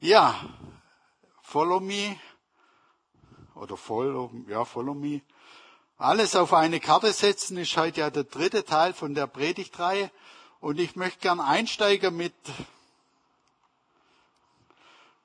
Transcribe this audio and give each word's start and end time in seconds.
Ja, 0.00 0.34
follow 1.42 1.80
me 1.80 2.18
oder 3.54 3.76
follow, 3.78 4.30
ja, 4.46 4.64
follow 4.64 4.94
me. 4.94 5.22
Alles 5.96 6.36
auf 6.36 6.52
eine 6.52 6.80
Karte 6.80 7.12
setzen 7.14 7.56
ist 7.56 7.76
heute 7.78 8.00
ja 8.00 8.10
der 8.10 8.24
dritte 8.24 8.66
Teil 8.66 8.92
von 8.92 9.14
der 9.14 9.26
Predigtreihe 9.26 10.10
und 10.60 10.78
ich 10.78 10.96
möchte 10.96 11.20
gern 11.20 11.40
einsteigen 11.40 12.14
mit 12.14 12.34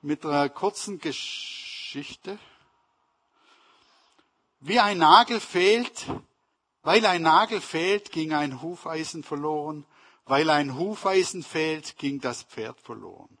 mit 0.00 0.24
einer 0.24 0.48
kurzen 0.48 0.98
Geschichte. 0.98 2.38
Wie 4.60 4.80
ein 4.80 4.98
Nagel 4.98 5.38
fehlt, 5.38 6.06
weil 6.82 7.04
ein 7.04 7.22
Nagel 7.22 7.60
fehlt, 7.60 8.10
ging 8.10 8.32
ein 8.32 8.62
Hufeisen 8.62 9.22
verloren. 9.22 9.84
Weil 10.24 10.50
ein 10.50 10.78
Hufeisen 10.78 11.42
fehlt, 11.42 11.98
ging 11.98 12.20
das 12.20 12.44
Pferd 12.44 12.80
verloren. 12.80 13.38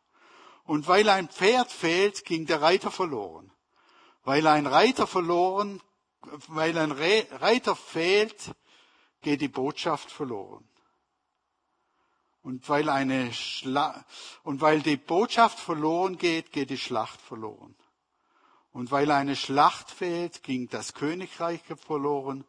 Und 0.64 0.86
weil 0.86 1.08
ein 1.08 1.28
Pferd 1.28 1.70
fehlt, 1.70 2.24
ging 2.24 2.46
der 2.46 2.62
Reiter 2.62 2.90
verloren. 2.90 3.52
Weil 4.24 4.46
ein 4.46 4.66
Reiter 4.66 5.06
verloren, 5.06 5.80
weil 6.48 6.78
ein 6.78 6.92
Reiter 6.92 7.74
fehlt, 7.74 8.54
geht 9.20 9.40
die 9.40 9.48
Botschaft 9.48 10.10
verloren. 10.10 10.68
Und 12.42 12.68
weil 12.68 12.88
eine 12.88 13.32
Schla 13.32 14.04
und 14.42 14.60
weil 14.60 14.82
die 14.82 14.96
Botschaft 14.96 15.60
verloren 15.60 16.18
geht, 16.18 16.50
geht 16.50 16.70
die 16.70 16.78
Schlacht 16.78 17.20
verloren. 17.20 17.76
Und 18.72 18.90
weil 18.90 19.10
eine 19.10 19.36
Schlacht 19.36 19.90
fehlt, 19.90 20.42
ging 20.42 20.68
das 20.68 20.94
Königreich 20.94 21.60
verloren. 21.86 22.44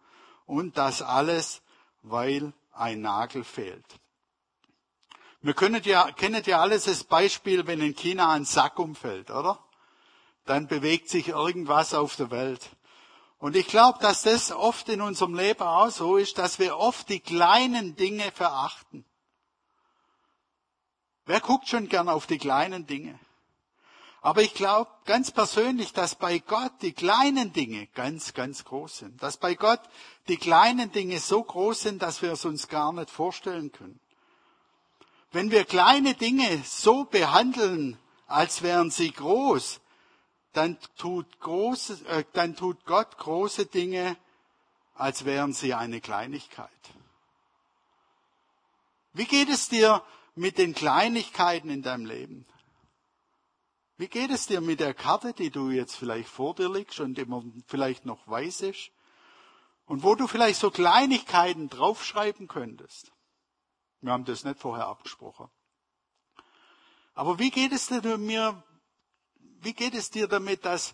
Und 0.45 0.77
das 0.77 1.01
alles, 1.01 1.61
weil 2.01 2.53
ein 2.71 3.01
Nagel 3.01 3.43
fehlt. 3.43 3.99
Wir 5.43 5.53
können 5.53 5.83
ja, 5.83 6.09
kennen 6.13 6.41
ja 6.45 6.61
alles 6.61 6.85
das 6.85 7.03
Beispiel, 7.03 7.67
wenn 7.67 7.81
in 7.81 7.95
China 7.95 8.31
ein 8.31 8.45
Sack 8.45 8.79
umfällt, 8.79 9.29
oder? 9.29 9.59
Dann 10.45 10.67
bewegt 10.67 11.09
sich 11.09 11.27
irgendwas 11.27 11.93
auf 11.93 12.15
der 12.15 12.31
Welt. 12.31 12.69
Und 13.39 13.57
ich 13.57 13.67
glaube, 13.67 13.99
dass 13.99 14.21
das 14.21 14.53
oft 14.53 14.87
in 14.87 15.01
unserem 15.01 15.35
Leben 15.35 15.63
auch 15.63 15.89
so 15.89 16.15
ist, 16.15 16.37
dass 16.37 16.59
wir 16.59 16.77
oft 16.77 17.09
die 17.09 17.19
kleinen 17.19 17.97
Dinge 17.97 18.31
verachten. 18.31 19.03
Wer 21.25 21.41
guckt 21.41 21.67
schon 21.67 21.89
gern 21.89 22.07
auf 22.07 22.25
die 22.25 22.37
kleinen 22.37 22.87
Dinge? 22.87 23.19
Aber 24.21 24.43
ich 24.43 24.53
glaube 24.53 24.89
ganz 25.03 25.31
persönlich, 25.31 25.91
dass 25.91 26.15
bei 26.15 26.39
Gott 26.39 26.71
die 26.81 26.93
kleinen 26.93 27.51
Dinge 27.51 27.87
ganz, 27.87 28.33
ganz 28.33 28.63
groß 28.63 28.99
sind. 28.99 29.21
Dass 29.21 29.35
bei 29.35 29.55
Gott 29.55 29.81
die 30.29 30.37
kleinen 30.37 30.93
Dinge 30.93 31.19
so 31.19 31.43
groß 31.43 31.81
sind, 31.81 32.01
dass 32.01 32.21
wir 32.21 32.31
es 32.31 32.45
uns 32.45 32.69
gar 32.69 32.93
nicht 32.93 33.09
vorstellen 33.09 33.73
können. 33.73 33.99
Wenn 35.33 35.49
wir 35.49 35.65
kleine 35.65 36.13
Dinge 36.13 36.61
so 36.63 37.05
behandeln, 37.05 37.97
als 38.27 38.61
wären 38.61 38.91
sie 38.91 39.11
groß, 39.11 39.81
dann 40.53 40.77
tut, 40.95 41.39
große, 41.39 42.05
äh, 42.07 42.23
dann 42.33 42.55
tut 42.55 42.85
Gott 42.85 43.17
große 43.17 43.65
Dinge, 43.65 44.15
als 44.93 45.25
wären 45.25 45.53
sie 45.53 45.73
eine 45.73 46.01
Kleinigkeit. 46.01 46.69
Wie 49.13 49.25
geht 49.25 49.49
es 49.49 49.69
dir 49.69 50.03
mit 50.35 50.59
den 50.59 50.75
Kleinigkeiten 50.75 51.71
in 51.71 51.81
deinem 51.81 52.05
Leben? 52.05 52.45
Wie 53.97 54.09
geht 54.09 54.29
es 54.29 54.45
dir 54.45 54.61
mit 54.61 54.79
der 54.79 54.93
Karte, 54.93 55.33
die 55.33 55.49
du 55.49 55.71
jetzt 55.71 55.95
vielleicht 55.95 56.29
vor 56.29 56.53
dir 56.53 56.71
liegst 56.71 56.99
und 56.99 57.17
immer 57.17 57.43
vielleicht 57.65 58.05
noch 58.05 58.27
weißt 58.27 58.91
und 59.85 60.03
wo 60.03 60.13
du 60.13 60.27
vielleicht 60.27 60.59
so 60.59 60.69
Kleinigkeiten 60.69 61.69
draufschreiben 61.69 62.47
könntest? 62.47 63.12
Wir 64.03 64.11
haben 64.11 64.25
das 64.25 64.43
nicht 64.43 64.59
vorher 64.59 64.87
abgesprochen. 64.87 65.49
Aber 67.13 67.39
wie 67.39 67.51
geht 67.51 67.71
es 67.71 67.87
dir 67.87 68.17
mir, 68.17 68.61
wie 69.61 69.73
geht 69.73 69.93
es 69.93 70.09
dir 70.09 70.27
damit, 70.27 70.65
dass 70.65 70.93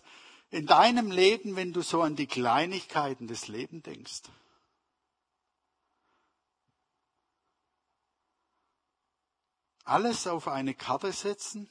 in 0.50 0.66
deinem 0.66 1.10
Leben, 1.10 1.56
wenn 1.56 1.72
du 1.72 1.82
so 1.82 2.02
an 2.02 2.14
die 2.14 2.28
Kleinigkeiten 2.28 3.26
des 3.26 3.48
Lebens 3.48 3.82
denkst, 3.82 4.22
alles 9.82 10.28
auf 10.28 10.46
eine 10.46 10.74
Karte 10.74 11.12
setzen, 11.12 11.68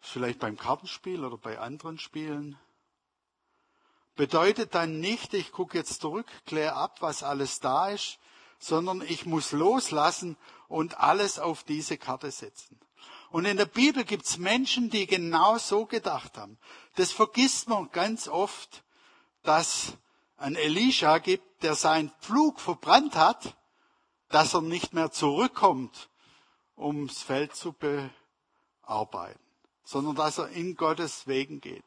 vielleicht 0.00 0.40
beim 0.40 0.56
Kartenspiel 0.56 1.24
oder 1.24 1.38
bei 1.38 1.60
anderen 1.60 2.00
Spielen, 2.00 2.58
bedeutet 4.16 4.74
dann 4.74 4.98
nicht, 4.98 5.34
ich 5.34 5.52
gucke 5.52 5.78
jetzt 5.78 6.00
zurück, 6.00 6.26
kläre 6.46 6.74
ab, 6.74 7.00
was 7.00 7.22
alles 7.22 7.60
da 7.60 7.90
ist, 7.90 8.18
sondern 8.64 9.02
ich 9.02 9.26
muss 9.26 9.52
loslassen 9.52 10.36
und 10.68 10.98
alles 10.98 11.38
auf 11.38 11.64
diese 11.64 11.98
Karte 11.98 12.30
setzen. 12.30 12.80
Und 13.30 13.44
in 13.44 13.58
der 13.58 13.66
Bibel 13.66 14.04
gibt's 14.04 14.38
Menschen, 14.38 14.88
die 14.88 15.06
genau 15.06 15.58
so 15.58 15.84
gedacht 15.84 16.38
haben. 16.38 16.56
Das 16.96 17.12
vergisst 17.12 17.68
man 17.68 17.90
ganz 17.90 18.26
oft, 18.26 18.82
dass 19.42 19.94
ein 20.38 20.56
Elisha 20.56 21.18
gibt, 21.18 21.62
der 21.62 21.74
seinen 21.74 22.10
Pflug 22.20 22.58
verbrannt 22.58 23.16
hat, 23.16 23.54
dass 24.28 24.54
er 24.54 24.62
nicht 24.62 24.94
mehr 24.94 25.10
zurückkommt, 25.10 26.08
ums 26.76 27.22
Feld 27.22 27.54
zu 27.54 27.74
bearbeiten, 27.74 29.40
sondern 29.84 30.14
dass 30.14 30.38
er 30.38 30.48
in 30.48 30.74
Gottes 30.74 31.26
Wegen 31.26 31.60
geht. 31.60 31.84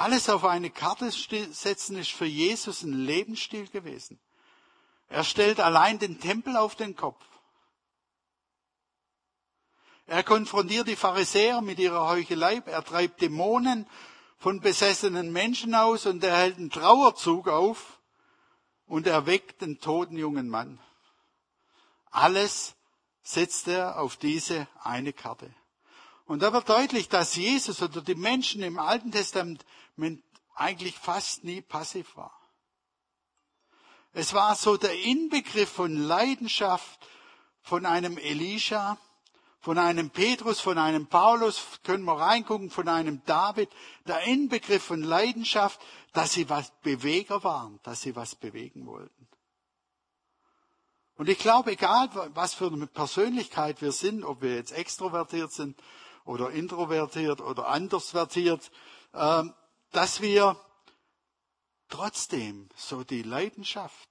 Alles 0.00 0.30
auf 0.30 0.46
eine 0.46 0.70
Karte 0.70 1.10
setzen 1.10 1.98
ist 1.98 2.12
für 2.12 2.24
Jesus 2.24 2.82
ein 2.84 2.94
Lebensstil 2.94 3.68
gewesen. 3.68 4.18
Er 5.10 5.24
stellt 5.24 5.60
allein 5.60 5.98
den 5.98 6.18
Tempel 6.18 6.56
auf 6.56 6.74
den 6.74 6.96
Kopf. 6.96 7.22
Er 10.06 10.22
konfrontiert 10.22 10.88
die 10.88 10.96
Pharisäer 10.96 11.60
mit 11.60 11.78
ihrer 11.78 12.08
Heuchelei. 12.08 12.62
Er 12.64 12.82
treibt 12.82 13.20
Dämonen 13.20 13.86
von 14.38 14.60
besessenen 14.60 15.34
Menschen 15.34 15.74
aus 15.74 16.06
und 16.06 16.24
er 16.24 16.34
hält 16.34 16.56
einen 16.56 16.70
Trauerzug 16.70 17.48
auf 17.48 18.00
und 18.86 19.06
erweckt 19.06 19.60
den 19.60 19.80
toten 19.80 20.16
jungen 20.16 20.48
Mann. 20.48 20.80
Alles 22.10 22.74
setzt 23.22 23.68
er 23.68 24.00
auf 24.00 24.16
diese 24.16 24.66
eine 24.82 25.12
Karte. 25.12 25.54
Und 26.24 26.40
da 26.42 26.54
wird 26.54 26.70
deutlich, 26.70 27.10
dass 27.10 27.34
Jesus 27.36 27.82
oder 27.82 28.00
die 28.00 28.14
Menschen 28.14 28.62
im 28.62 28.78
Alten 28.78 29.10
Testament 29.10 29.66
eigentlich 30.54 30.98
fast 30.98 31.44
nie 31.44 31.62
passiv 31.62 32.16
war. 32.16 32.32
Es 34.12 34.34
war 34.34 34.56
so 34.56 34.76
der 34.76 35.00
Inbegriff 35.04 35.70
von 35.70 35.96
Leidenschaft 35.96 37.00
von 37.62 37.86
einem 37.86 38.18
Elisha, 38.18 38.98
von 39.60 39.78
einem 39.78 40.10
Petrus, 40.10 40.60
von 40.60 40.78
einem 40.78 41.06
Paulus, 41.06 41.62
können 41.84 42.04
wir 42.04 42.18
reingucken, 42.18 42.70
von 42.70 42.88
einem 42.88 43.22
David, 43.26 43.68
der 44.06 44.22
Inbegriff 44.22 44.82
von 44.82 45.02
Leidenschaft, 45.02 45.80
dass 46.12 46.32
sie 46.32 46.48
was 46.48 46.72
Beweger 46.82 47.44
waren, 47.44 47.78
dass 47.82 48.00
sie 48.00 48.16
was 48.16 48.34
bewegen 48.34 48.86
wollten. 48.86 49.28
Und 51.16 51.28
ich 51.28 51.38
glaube, 51.38 51.72
egal 51.72 52.08
was 52.32 52.54
für 52.54 52.68
eine 52.68 52.86
Persönlichkeit 52.86 53.82
wir 53.82 53.92
sind, 53.92 54.24
ob 54.24 54.40
wir 54.40 54.54
jetzt 54.54 54.72
extrovertiert 54.72 55.52
sind 55.52 55.78
oder 56.24 56.50
introvertiert 56.50 57.42
oder 57.42 57.68
andersvertiert, 57.68 58.70
ähm, 59.12 59.52
dass 59.90 60.20
wir 60.20 60.56
trotzdem 61.88 62.68
so 62.76 63.04
die 63.04 63.22
Leidenschaft. 63.22 64.08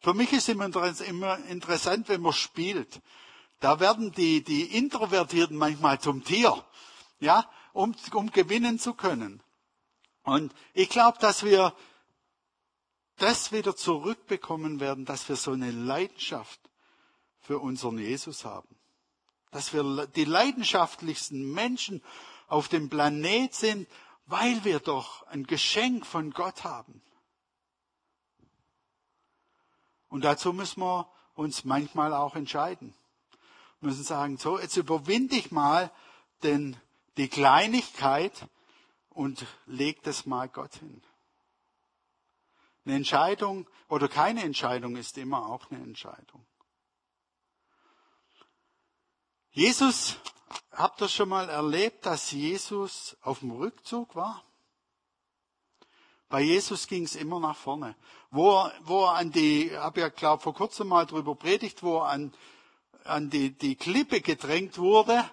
Für 0.00 0.14
mich 0.14 0.32
ist 0.32 0.48
immer 0.48 1.38
interessant, 1.48 2.08
wenn 2.08 2.22
man 2.22 2.32
spielt. 2.32 3.00
Da 3.60 3.80
werden 3.80 4.12
die, 4.12 4.42
die 4.42 4.76
Introvertierten 4.76 5.56
manchmal 5.56 6.00
zum 6.00 6.24
Tier, 6.24 6.64
ja, 7.18 7.48
um, 7.72 7.94
um 8.14 8.30
gewinnen 8.30 8.78
zu 8.78 8.94
können. 8.94 9.42
Und 10.22 10.54
ich 10.72 10.88
glaube, 10.88 11.18
dass 11.20 11.44
wir 11.44 11.74
das 13.16 13.52
wieder 13.52 13.76
zurückbekommen 13.76 14.80
werden, 14.80 15.04
dass 15.04 15.28
wir 15.28 15.36
so 15.36 15.52
eine 15.52 15.70
Leidenschaft 15.70 16.60
für 17.40 17.58
unseren 17.58 17.98
Jesus 17.98 18.46
haben 18.46 18.80
dass 19.50 19.72
wir 19.72 20.06
die 20.06 20.24
leidenschaftlichsten 20.24 21.52
Menschen 21.52 22.02
auf 22.46 22.68
dem 22.68 22.88
Planet 22.88 23.54
sind, 23.54 23.88
weil 24.30 24.64
wir 24.64 24.80
doch 24.80 25.26
ein 25.26 25.44
Geschenk 25.46 26.06
von 26.06 26.30
Gott 26.30 26.64
haben. 26.64 27.02
Und 30.08 30.24
dazu 30.24 30.52
müssen 30.52 30.80
wir 30.80 31.10
uns 31.34 31.64
manchmal 31.64 32.12
auch 32.14 32.36
entscheiden. 32.36 32.94
Wir 33.80 33.88
müssen 33.88 34.04
sagen, 34.04 34.36
so, 34.36 34.58
jetzt 34.58 34.76
überwinde 34.76 35.36
ich 35.36 35.50
mal 35.50 35.90
denn 36.42 36.76
die 37.16 37.28
Kleinigkeit 37.28 38.48
und 39.10 39.46
leg 39.66 40.02
das 40.02 40.26
mal 40.26 40.48
Gott 40.48 40.74
hin. 40.76 41.02
Eine 42.84 42.96
Entscheidung 42.96 43.68
oder 43.88 44.08
keine 44.08 44.42
Entscheidung 44.42 44.96
ist 44.96 45.18
immer 45.18 45.46
auch 45.46 45.70
eine 45.70 45.82
Entscheidung. 45.82 46.46
Jesus, 49.52 50.16
habt 50.80 51.00
ihr 51.00 51.08
schon 51.08 51.28
mal 51.28 51.48
erlebt, 51.48 52.06
dass 52.06 52.32
Jesus 52.32 53.16
auf 53.22 53.40
dem 53.40 53.50
Rückzug 53.50 54.14
war? 54.14 54.42
Bei 56.28 56.40
Jesus 56.40 56.86
ging 56.86 57.04
es 57.04 57.16
immer 57.16 57.40
nach 57.40 57.56
vorne. 57.56 57.96
Wo 58.30 58.52
er, 58.52 58.72
wo 58.82 59.04
er 59.04 59.14
an 59.14 59.32
die, 59.32 59.76
habe 59.76 60.00
ja 60.00 60.08
glaube 60.08 60.42
vor 60.42 60.54
kurzem 60.54 60.88
mal 60.88 61.04
drüber 61.04 61.34
predigt, 61.34 61.82
wo 61.82 61.98
er 61.98 62.06
an, 62.06 62.32
an 63.04 63.30
die, 63.30 63.50
die 63.50 63.74
Klippe 63.74 64.20
gedrängt 64.20 64.78
wurde, 64.78 65.24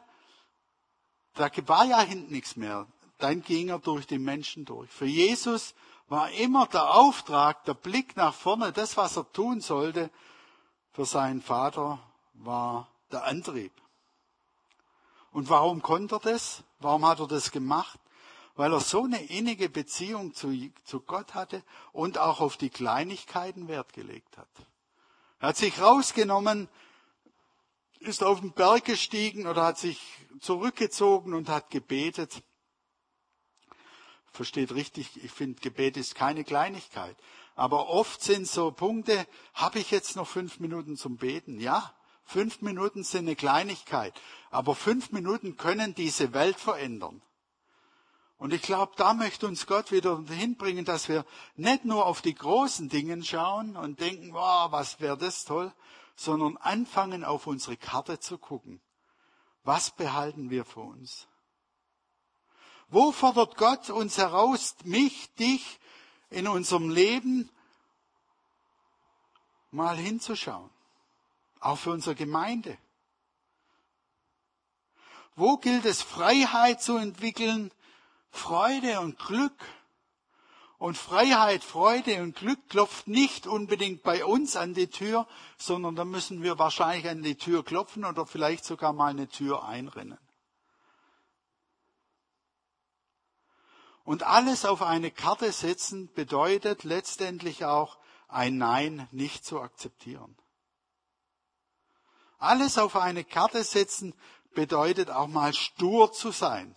da 1.35 1.49
war 1.67 1.85
ja 1.85 2.01
hinten 2.01 2.33
nichts 2.33 2.55
mehr. 2.55 2.87
Dann 3.19 3.43
ging 3.43 3.69
er 3.69 3.79
durch 3.79 4.07
die 4.07 4.17
Menschen 4.17 4.65
durch. 4.65 4.89
Für 4.89 5.05
Jesus 5.05 5.75
war 6.07 6.31
immer 6.31 6.65
der 6.65 6.95
Auftrag, 6.95 7.63
der 7.65 7.75
Blick 7.75 8.15
nach 8.15 8.33
vorne, 8.33 8.71
das, 8.71 8.97
was 8.97 9.17
er 9.17 9.31
tun 9.31 9.61
sollte, 9.61 10.09
für 10.91 11.05
seinen 11.05 11.43
Vater 11.43 11.99
war 12.33 12.87
der 13.11 13.23
Antrieb. 13.25 13.71
Und 15.37 15.49
warum 15.49 15.83
konnte 15.83 16.15
er 16.15 16.19
das? 16.19 16.63
Warum 16.79 17.05
hat 17.05 17.19
er 17.19 17.27
das 17.27 17.51
gemacht? 17.51 17.99
Weil 18.55 18.73
er 18.73 18.79
so 18.79 19.03
eine 19.03 19.23
innige 19.25 19.69
Beziehung 19.69 20.33
zu, 20.33 20.51
zu 20.83 20.99
Gott 20.99 21.35
hatte 21.35 21.61
und 21.91 22.17
auch 22.17 22.41
auf 22.41 22.57
die 22.57 22.71
Kleinigkeiten 22.71 23.67
Wert 23.67 23.93
gelegt 23.93 24.35
hat. 24.35 24.49
Er 25.37 25.49
hat 25.49 25.57
sich 25.57 25.79
rausgenommen, 25.79 26.67
ist 27.99 28.23
auf 28.23 28.39
den 28.39 28.51
Berg 28.51 28.85
gestiegen 28.85 29.45
oder 29.45 29.63
hat 29.63 29.77
sich 29.77 30.01
zurückgezogen 30.39 31.35
und 31.35 31.49
hat 31.49 31.69
gebetet. 31.69 32.41
Versteht 34.31 34.73
richtig, 34.73 35.23
ich 35.23 35.31
finde, 35.31 35.61
Gebet 35.61 35.97
ist 35.97 36.15
keine 36.15 36.45
Kleinigkeit. 36.45 37.15
Aber 37.53 37.89
oft 37.89 38.23
sind 38.23 38.47
so 38.47 38.71
Punkte, 38.71 39.27
habe 39.53 39.77
ich 39.77 39.91
jetzt 39.91 40.15
noch 40.15 40.27
fünf 40.27 40.59
Minuten 40.59 40.97
zum 40.97 41.17
Beten? 41.17 41.59
Ja, 41.59 41.93
fünf 42.27 42.61
Minuten 42.61 43.03
sind 43.03 43.27
eine 43.27 43.35
Kleinigkeit. 43.35 44.19
Aber 44.57 44.73
fünf 44.73 45.11
Minuten 45.11 45.55
können 45.55 45.93
diese 45.93 46.33
Welt 46.33 46.59
verändern. 46.59 47.21
Und 48.39 48.53
ich 48.53 48.63
glaube, 48.63 48.93
da 48.95 49.13
möchte 49.13 49.45
uns 49.45 49.67
Gott 49.67 49.91
wieder 49.91 50.19
hinbringen, 50.27 50.83
dass 50.83 51.09
wir 51.09 51.27
nicht 51.57 51.85
nur 51.85 52.07
auf 52.07 52.23
die 52.23 52.33
großen 52.33 52.89
Dinge 52.89 53.23
schauen 53.23 53.77
und 53.77 53.99
denken, 53.99 54.33
wow, 54.33 54.71
was 54.71 54.99
wäre 54.99 55.15
das 55.15 55.45
toll, 55.45 55.71
sondern 56.15 56.57
anfangen 56.57 57.23
auf 57.23 57.45
unsere 57.45 57.77
Karte 57.77 58.19
zu 58.19 58.39
gucken. 58.39 58.81
Was 59.63 59.91
behalten 59.91 60.49
wir 60.49 60.65
für 60.65 60.79
uns? 60.79 61.27
Wo 62.87 63.11
fordert 63.11 63.57
Gott 63.57 63.91
uns 63.91 64.17
heraus, 64.17 64.75
mich, 64.85 65.31
dich 65.35 65.79
in 66.31 66.47
unserem 66.47 66.89
Leben 66.89 67.47
mal 69.69 69.97
hinzuschauen? 69.97 70.71
Auch 71.59 71.77
für 71.77 71.91
unsere 71.91 72.15
Gemeinde. 72.15 72.75
Wo 75.37 75.57
gilt 75.57 75.85
es, 75.85 76.01
Freiheit 76.01 76.81
zu 76.81 76.97
entwickeln, 76.97 77.71
Freude 78.31 78.99
und 79.01 79.19
Glück? 79.19 79.53
Und 80.79 80.97
Freiheit, 80.97 81.63
Freude 81.63 82.23
und 82.23 82.35
Glück 82.35 82.69
klopft 82.69 83.07
nicht 83.07 83.45
unbedingt 83.45 84.01
bei 84.01 84.25
uns 84.25 84.55
an 84.55 84.73
die 84.73 84.87
Tür, 84.87 85.27
sondern 85.55 85.95
da 85.95 86.05
müssen 86.05 86.41
wir 86.41 86.57
wahrscheinlich 86.57 87.07
an 87.07 87.21
die 87.21 87.35
Tür 87.35 87.63
klopfen 87.63 88.03
oder 88.03 88.25
vielleicht 88.25 88.65
sogar 88.65 88.93
mal 88.93 89.11
eine 89.11 89.27
Tür 89.27 89.63
einrennen. 89.63 90.17
Und 94.03 94.23
alles 94.23 94.65
auf 94.65 94.81
eine 94.81 95.11
Karte 95.11 95.51
setzen 95.51 96.11
bedeutet 96.13 96.83
letztendlich 96.83 97.63
auch 97.63 97.99
ein 98.27 98.57
Nein 98.57 99.07
nicht 99.11 99.45
zu 99.45 99.61
akzeptieren. 99.61 100.35
Alles 102.39 102.77
auf 102.77 102.95
eine 102.95 103.23
Karte 103.23 103.63
setzen 103.63 104.13
bedeutet 104.57 105.11
auch 105.11 105.27
mal 105.27 105.53
stur 105.53 106.11
zu 106.11 106.31
sein. 106.31 106.75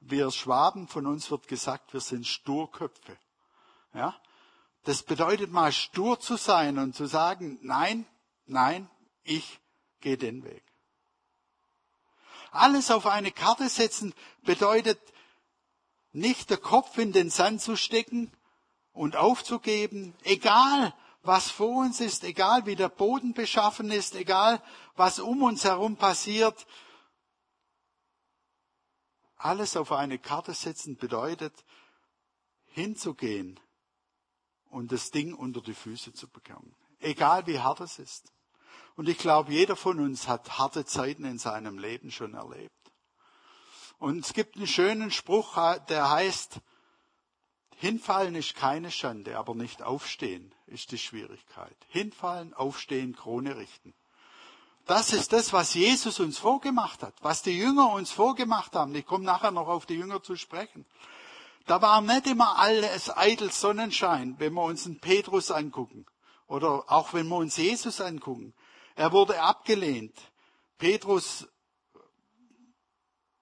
Wir 0.00 0.30
Schwaben, 0.30 0.88
von 0.88 1.06
uns 1.06 1.30
wird 1.30 1.48
gesagt, 1.48 1.92
wir 1.92 2.00
sind 2.00 2.26
Sturköpfe. 2.26 3.18
Ja? 3.92 4.18
Das 4.84 5.02
bedeutet 5.02 5.52
mal 5.52 5.70
stur 5.70 6.18
zu 6.18 6.38
sein 6.38 6.78
und 6.78 6.96
zu 6.96 7.04
sagen, 7.04 7.58
nein, 7.60 8.06
nein, 8.46 8.88
ich 9.22 9.60
gehe 10.00 10.16
den 10.16 10.44
Weg. 10.44 10.62
Alles 12.52 12.90
auf 12.90 13.04
eine 13.04 13.32
Karte 13.32 13.68
setzen 13.68 14.14
bedeutet 14.40 14.98
nicht 16.12 16.48
der 16.48 16.56
Kopf 16.56 16.96
in 16.96 17.12
den 17.12 17.28
Sand 17.28 17.60
zu 17.60 17.76
stecken 17.76 18.32
und 18.94 19.14
aufzugeben, 19.14 20.14
egal 20.22 20.94
was 21.22 21.50
vor 21.50 21.82
uns 21.84 22.00
ist, 22.00 22.24
egal 22.24 22.64
wie 22.64 22.76
der 22.76 22.88
Boden 22.88 23.34
beschaffen 23.34 23.90
ist, 23.90 24.14
egal 24.14 24.62
was 24.96 25.18
um 25.18 25.42
uns 25.42 25.64
herum 25.64 25.96
passiert, 25.96 26.66
alles 29.44 29.76
auf 29.76 29.92
eine 29.92 30.18
Karte 30.18 30.54
setzen 30.54 30.96
bedeutet, 30.96 31.64
hinzugehen 32.66 33.60
und 34.70 34.90
das 34.90 35.10
Ding 35.10 35.34
unter 35.34 35.60
die 35.60 35.74
Füße 35.74 36.12
zu 36.14 36.28
bekommen. 36.28 36.74
Egal 36.98 37.46
wie 37.46 37.60
hart 37.60 37.80
es 37.80 37.98
ist. 37.98 38.32
Und 38.96 39.08
ich 39.08 39.18
glaube, 39.18 39.52
jeder 39.52 39.76
von 39.76 40.00
uns 40.00 40.28
hat 40.28 40.58
harte 40.58 40.86
Zeiten 40.86 41.24
in 41.24 41.38
seinem 41.38 41.78
Leben 41.78 42.10
schon 42.10 42.34
erlebt. 42.34 42.72
Und 43.98 44.24
es 44.24 44.32
gibt 44.32 44.56
einen 44.56 44.66
schönen 44.66 45.10
Spruch, 45.10 45.56
der 45.88 46.10
heißt, 46.10 46.60
hinfallen 47.76 48.34
ist 48.36 48.54
keine 48.54 48.90
Schande, 48.90 49.36
aber 49.36 49.54
nicht 49.54 49.82
aufstehen 49.82 50.54
ist 50.66 50.90
die 50.90 50.98
Schwierigkeit. 50.98 51.76
Hinfallen, 51.88 52.54
aufstehen, 52.54 53.14
Krone 53.14 53.56
richten. 53.56 53.94
Das 54.86 55.12
ist 55.12 55.32
das, 55.32 55.52
was 55.52 55.74
Jesus 55.74 56.20
uns 56.20 56.38
vorgemacht 56.38 57.02
hat, 57.02 57.14
was 57.22 57.42
die 57.42 57.56
Jünger 57.56 57.92
uns 57.92 58.10
vorgemacht 58.10 58.74
haben. 58.74 58.94
Ich 58.94 59.06
komme 59.06 59.24
nachher 59.24 59.50
noch 59.50 59.68
auf 59.68 59.86
die 59.86 59.94
Jünger 59.94 60.22
zu 60.22 60.36
sprechen. 60.36 60.84
Da 61.66 61.80
war 61.80 62.02
nicht 62.02 62.26
immer 62.26 62.58
alles 62.58 63.16
eitel 63.16 63.50
Sonnenschein, 63.50 64.34
wenn 64.38 64.52
wir 64.52 64.62
uns 64.62 64.84
einen 64.84 65.00
Petrus 65.00 65.50
angucken 65.50 66.04
oder 66.46 66.84
auch 66.88 67.14
wenn 67.14 67.28
wir 67.28 67.36
uns 67.36 67.56
Jesus 67.56 68.02
angucken. 68.02 68.52
Er 68.94 69.12
wurde 69.12 69.40
abgelehnt. 69.40 70.14
Petrus 70.76 71.46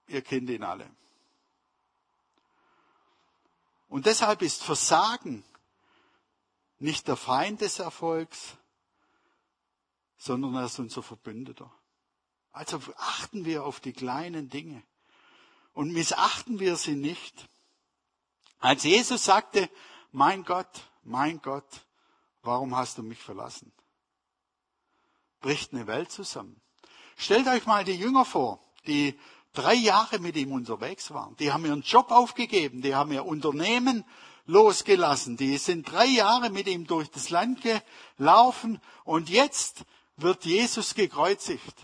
Ihr 0.07 0.21
kennt 0.21 0.49
ihn 0.49 0.63
alle. 0.63 0.89
Und 3.87 4.05
deshalb 4.05 4.41
ist 4.41 4.63
Versagen 4.63 5.43
nicht 6.79 7.07
der 7.07 7.15
Feind 7.15 7.61
des 7.61 7.79
Erfolgs, 7.79 8.57
sondern 10.23 10.55
er 10.55 10.65
ist 10.65 10.79
unser 10.79 11.03
Verbündeter. 11.03 11.69
Also 12.51 12.79
achten 12.95 13.43
wir 13.43 13.65
auf 13.65 13.81
die 13.81 13.91
kleinen 13.91 14.47
Dinge 14.47 14.81
und 15.73 15.91
missachten 15.91 16.61
wir 16.61 16.77
sie 16.77 16.95
nicht. 16.95 17.49
Als 18.59 18.83
Jesus 18.83 19.25
sagte, 19.25 19.69
mein 20.13 20.45
Gott, 20.45 20.87
mein 21.03 21.41
Gott, 21.41 21.67
warum 22.41 22.77
hast 22.77 22.97
du 22.97 23.03
mich 23.03 23.19
verlassen? 23.19 23.73
Bricht 25.41 25.73
eine 25.73 25.87
Welt 25.87 26.09
zusammen. 26.09 26.61
Stellt 27.17 27.47
euch 27.47 27.65
mal 27.65 27.83
die 27.83 27.91
Jünger 27.91 28.23
vor, 28.23 28.63
die 28.87 29.19
drei 29.51 29.73
Jahre 29.73 30.19
mit 30.19 30.37
ihm 30.37 30.53
unterwegs 30.53 31.11
waren. 31.11 31.35
Die 31.35 31.51
haben 31.51 31.65
ihren 31.65 31.81
Job 31.81 32.11
aufgegeben, 32.11 32.81
die 32.81 32.95
haben 32.95 33.11
ihr 33.11 33.25
Unternehmen 33.25 34.05
losgelassen, 34.45 35.35
die 35.35 35.57
sind 35.57 35.91
drei 35.91 36.05
Jahre 36.05 36.49
mit 36.49 36.67
ihm 36.67 36.87
durch 36.87 37.09
das 37.11 37.29
Land 37.29 37.59
gelaufen 38.17 38.79
und 39.03 39.29
jetzt 39.29 39.85
wird 40.17 40.45
Jesus 40.45 40.93
gekreuzigt. 40.93 41.75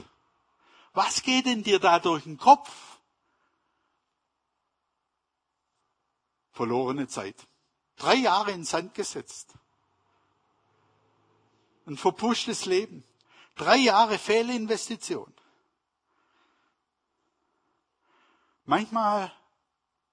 Was 0.94 1.22
geht 1.22 1.46
denn 1.46 1.64
dir 1.64 1.80
da 1.80 2.00
durch 2.00 2.24
den 2.24 2.38
Kopf? 2.38 3.00
Verlorene 6.52 7.08
Zeit. 7.08 7.48
Drei 7.96 8.16
Jahre 8.16 8.52
in 8.52 8.66
Sand 8.66 8.94
gesetzt. 8.94 9.54
Ein 11.86 11.98
verpuschtes 11.98 12.66
Leben. 12.66 13.04
Drei 13.56 13.78
Jahre 13.78 14.18
Fehlinvestition. 14.18 15.34
Manchmal, 18.66 19.32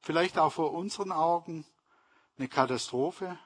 vielleicht 0.00 0.38
auch 0.38 0.52
vor 0.52 0.73
unseren 0.73 1.12
Augen, 1.12 1.66
eine 2.38 2.49
Katastrophe, 2.49 3.38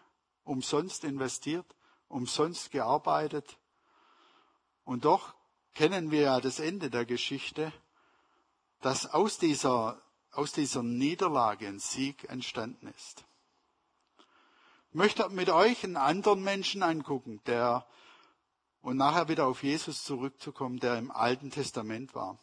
umsonst 0.45 1.05
investiert, 1.05 1.67
umsonst 2.09 2.71
gearbeitet. 2.71 3.59
Und 4.91 5.05
doch 5.05 5.35
kennen 5.75 6.11
wir 6.11 6.23
ja 6.23 6.41
das 6.41 6.59
Ende 6.59 6.91
der 6.91 7.05
Geschichte, 7.05 7.73
dass 8.81 9.07
aus 9.07 9.39
dieser, 9.39 10.03
aus 10.33 10.51
dieser 10.51 10.83
Niederlage 10.83 11.69
ein 11.69 11.79
Sieg 11.79 12.29
entstanden 12.29 12.89
ist. 12.89 13.25
Ich 14.89 14.95
möchte 14.97 15.29
mit 15.29 15.49
euch 15.49 15.85
einen 15.85 15.97
anderen 15.97 16.43
Menschen 16.43 16.83
angucken, 16.83 17.41
der, 17.47 17.87
und 18.83 18.97
nachher 18.97 19.29
wieder 19.29 19.47
auf 19.47 19.63
Jesus 19.63 20.03
zurückzukommen, 20.03 20.81
der 20.81 20.99
im 20.99 21.13
Alten 21.13 21.53
Testament 21.53 22.13
war. 22.17 22.41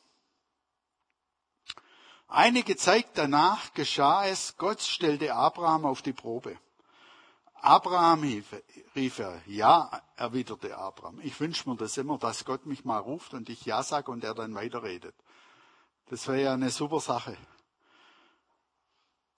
Einige 2.29 2.77
Zeit 2.77 3.07
danach 3.15 3.73
geschah 3.73 4.25
es, 4.25 4.55
Gott 4.55 4.79
stellte 4.79 5.35
Abraham 5.35 5.85
auf 5.85 6.01
die 6.01 6.13
Probe. 6.13 6.57
Abraham 7.67 8.23
rief 8.95 9.19
er, 9.19 9.41
ja, 9.45 10.01
erwiderte 10.15 10.77
Abraham. 10.77 11.19
Ich 11.21 11.37
wünsche 11.41 11.69
mir 11.69 11.75
das 11.75 11.97
immer, 11.97 12.17
dass 12.17 12.45
Gott 12.45 12.65
mich 12.65 12.85
mal 12.85 12.99
ruft 12.99 13.33
und 13.33 13.49
ich 13.49 13.65
ja 13.65 13.83
sage 13.83 14.09
und 14.09 14.23
er 14.23 14.33
dann 14.33 14.55
weiterredet. 14.55 15.13
Das 16.09 16.25
wäre 16.29 16.43
ja 16.43 16.53
eine 16.53 16.69
super 16.69 17.01
Sache. 17.01 17.35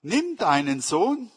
Nimm 0.02 0.36
deinen 0.36 0.80
Sohn, 0.80 1.32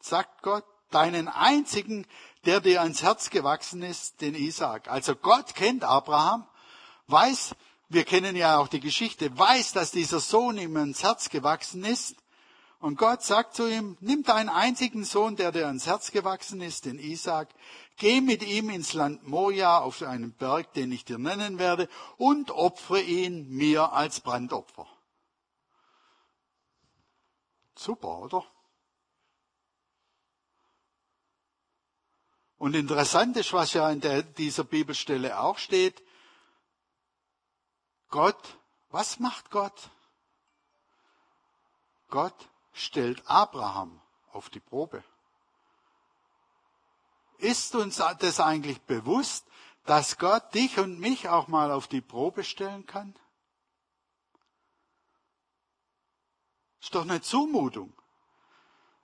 sagt 0.00 0.42
Gott, 0.42 0.66
deinen 0.90 1.28
einzigen, 1.28 2.06
der 2.44 2.60
dir 2.60 2.82
ans 2.82 3.02
Herz 3.02 3.30
gewachsen 3.30 3.82
ist, 3.82 4.20
den 4.20 4.34
Isaac. 4.34 4.88
Also 4.88 5.16
Gott 5.16 5.54
kennt 5.54 5.82
Abraham, 5.82 6.46
weiß, 7.06 7.54
wir 7.88 8.04
kennen 8.04 8.36
ja 8.36 8.58
auch 8.58 8.68
die 8.68 8.80
Geschichte, 8.80 9.36
weiß, 9.38 9.72
dass 9.72 9.92
dieser 9.92 10.20
Sohn 10.20 10.58
ihm 10.58 10.76
ans 10.76 11.02
Herz 11.02 11.30
gewachsen 11.30 11.84
ist. 11.84 12.16
Und 12.84 12.98
Gott 12.98 13.22
sagt 13.22 13.54
zu 13.54 13.66
ihm, 13.66 13.96
nimm 14.00 14.24
deinen 14.24 14.50
einzigen 14.50 15.04
Sohn, 15.06 15.36
der 15.36 15.52
dir 15.52 15.68
ans 15.68 15.86
Herz 15.86 16.10
gewachsen 16.10 16.60
ist, 16.60 16.84
den 16.84 16.98
Isaac, 16.98 17.48
geh 17.96 18.20
mit 18.20 18.42
ihm 18.42 18.68
ins 18.68 18.92
Land 18.92 19.26
Moria 19.26 19.78
auf 19.78 20.02
einen 20.02 20.34
Berg, 20.34 20.70
den 20.74 20.92
ich 20.92 21.06
dir 21.06 21.16
nennen 21.16 21.58
werde, 21.58 21.88
und 22.18 22.50
opfere 22.50 23.00
ihn 23.00 23.48
mir 23.48 23.94
als 23.94 24.20
Brandopfer. 24.20 24.86
Super, 27.74 28.18
oder? 28.18 28.44
Und 32.58 32.76
interessant 32.76 33.38
ist, 33.38 33.54
was 33.54 33.72
ja 33.72 33.88
in 33.88 34.02
der, 34.02 34.22
dieser 34.22 34.64
Bibelstelle 34.64 35.40
auch 35.40 35.56
steht, 35.56 36.02
Gott, 38.10 38.58
was 38.90 39.20
macht 39.20 39.50
Gott? 39.50 39.88
Gott 42.10 42.34
stellt 42.74 43.26
Abraham 43.26 44.02
auf 44.32 44.50
die 44.50 44.60
Probe. 44.60 45.02
Ist 47.38 47.74
uns 47.74 48.02
das 48.18 48.40
eigentlich 48.40 48.82
bewusst, 48.82 49.46
dass 49.86 50.18
Gott 50.18 50.54
dich 50.54 50.78
und 50.78 50.98
mich 50.98 51.28
auch 51.28 51.48
mal 51.48 51.70
auf 51.70 51.86
die 51.86 52.00
Probe 52.00 52.44
stellen 52.44 52.84
kann? 52.86 53.14
Ist 56.80 56.94
doch 56.94 57.02
eine 57.02 57.22
Zumutung. 57.22 57.94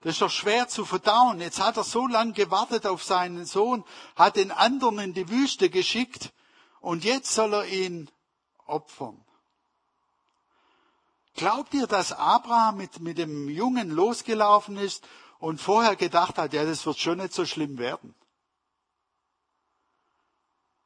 Das 0.01 0.13
ist 0.13 0.21
doch 0.21 0.31
schwer 0.31 0.67
zu 0.67 0.83
verdauen. 0.85 1.39
Jetzt 1.39 1.59
hat 1.59 1.77
er 1.77 1.83
so 1.83 2.07
lange 2.07 2.33
gewartet 2.33 2.85
auf 2.85 3.03
seinen 3.03 3.45
Sohn, 3.45 3.83
hat 4.15 4.35
den 4.35 4.51
anderen 4.51 4.99
in 4.99 5.13
die 5.13 5.29
Wüste 5.29 5.69
geschickt 5.69 6.33
und 6.79 7.03
jetzt 7.03 7.33
soll 7.33 7.53
er 7.53 7.65
ihn 7.65 8.09
opfern. 8.65 9.23
Glaubt 11.33 11.73
ihr, 11.73 11.87
dass 11.87 12.11
Abraham 12.11 12.77
mit, 12.77 12.99
mit 12.99 13.17
dem 13.17 13.49
Jungen 13.49 13.89
losgelaufen 13.89 14.77
ist 14.77 15.07
und 15.39 15.61
vorher 15.61 15.95
gedacht 15.95 16.37
hat, 16.37 16.53
ja, 16.53 16.65
das 16.65 16.85
wird 16.85 16.99
schon 16.99 17.19
nicht 17.19 17.33
so 17.33 17.45
schlimm 17.45 17.77
werden? 17.77 18.13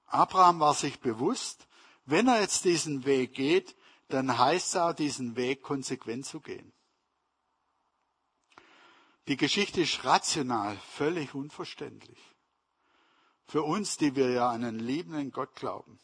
Abraham 0.05 0.59
war 0.59 0.73
sich 0.73 0.99
bewusst, 0.99 1.67
wenn 2.05 2.27
er 2.27 2.41
jetzt 2.41 2.63
diesen 2.65 3.05
Weg 3.05 3.33
geht, 3.33 3.75
dann 4.07 4.37
heißt 4.37 4.67
es 4.67 4.75
auch, 4.75 4.93
diesen 4.93 5.35
Weg 5.35 5.63
konsequent 5.63 6.25
zu 6.25 6.39
gehen. 6.39 6.71
Die 9.27 9.37
Geschichte 9.37 9.81
ist 9.81 10.05
rational, 10.05 10.77
völlig 10.77 11.33
unverständlich. 11.33 12.19
Für 13.47 13.63
uns, 13.63 13.97
die 13.97 14.15
wir 14.15 14.29
ja 14.29 14.49
an 14.49 14.63
einen 14.63 14.79
liebenden 14.79 15.31
Gott 15.31 15.55
glauben. 15.55 15.99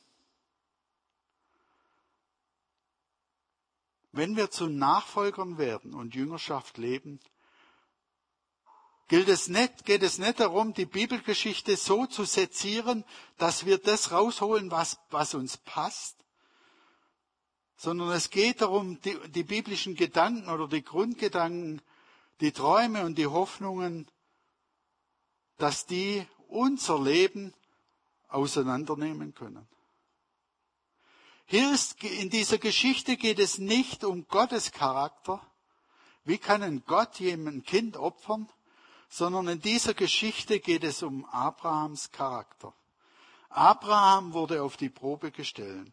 Wenn 4.11 4.35
wir 4.35 4.51
zu 4.51 4.67
Nachfolgern 4.67 5.57
werden 5.57 5.93
und 5.93 6.15
Jüngerschaft 6.15 6.77
leben, 6.77 7.19
gilt 9.07 9.29
es 9.29 9.47
nicht, 9.47 9.85
geht 9.85 10.03
es 10.03 10.19
nicht 10.19 10.39
darum, 10.39 10.73
die 10.73 10.85
Bibelgeschichte 10.85 11.77
so 11.77 12.05
zu 12.05 12.25
sezieren, 12.25 13.05
dass 13.37 13.65
wir 13.65 13.77
das 13.77 14.11
rausholen, 14.11 14.71
was, 14.71 14.99
was 15.09 15.33
uns 15.33 15.57
passt, 15.57 16.25
sondern 17.77 18.09
es 18.11 18.29
geht 18.29 18.61
darum, 18.61 19.01
die, 19.01 19.17
die 19.29 19.43
biblischen 19.43 19.95
Gedanken 19.95 20.49
oder 20.49 20.67
die 20.67 20.83
Grundgedanken 20.83 21.81
die 22.41 22.51
Träume 22.51 23.05
und 23.05 23.17
die 23.17 23.27
Hoffnungen, 23.27 24.07
dass 25.57 25.85
die 25.85 26.27
unser 26.47 26.99
Leben 27.01 27.53
auseinandernehmen 28.27 29.33
können. 29.33 29.67
Hier 31.51 31.73
ist, 31.73 32.01
in 32.01 32.29
dieser 32.29 32.59
Geschichte 32.59 33.17
geht 33.17 33.37
es 33.37 33.57
nicht 33.57 34.05
um 34.05 34.25
Gottes 34.29 34.71
Charakter. 34.71 35.45
Wie 36.23 36.37
kann 36.37 36.63
ein 36.63 36.81
Gott 36.87 37.19
jemandem 37.19 37.63
Kind 37.63 37.97
opfern? 37.97 38.47
Sondern 39.09 39.49
in 39.49 39.59
dieser 39.59 39.93
Geschichte 39.93 40.61
geht 40.61 40.85
es 40.85 41.03
um 41.03 41.25
Abrahams 41.25 42.09
Charakter. 42.13 42.73
Abraham 43.49 44.31
wurde 44.31 44.63
auf 44.63 44.77
die 44.77 44.87
Probe 44.87 45.29
gestellt. 45.29 45.91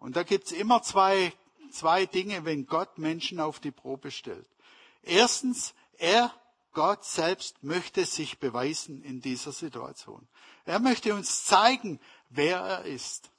Und 0.00 0.16
da 0.16 0.24
gibt's 0.24 0.50
immer 0.50 0.82
zwei 0.82 1.32
zwei 1.70 2.06
Dinge, 2.06 2.44
wenn 2.44 2.66
Gott 2.66 2.98
Menschen 2.98 3.38
auf 3.38 3.60
die 3.60 3.70
Probe 3.70 4.10
stellt. 4.10 4.48
Erstens, 5.00 5.74
er, 5.96 6.34
Gott 6.72 7.04
selbst, 7.04 7.62
möchte 7.62 8.04
sich 8.04 8.40
beweisen 8.40 9.00
in 9.04 9.20
dieser 9.20 9.52
Situation. 9.52 10.26
Er 10.64 10.80
möchte 10.80 11.14
uns 11.14 11.44
zeigen, 11.44 12.00
wer 12.30 12.58
er 12.58 12.84
ist. 12.84 13.30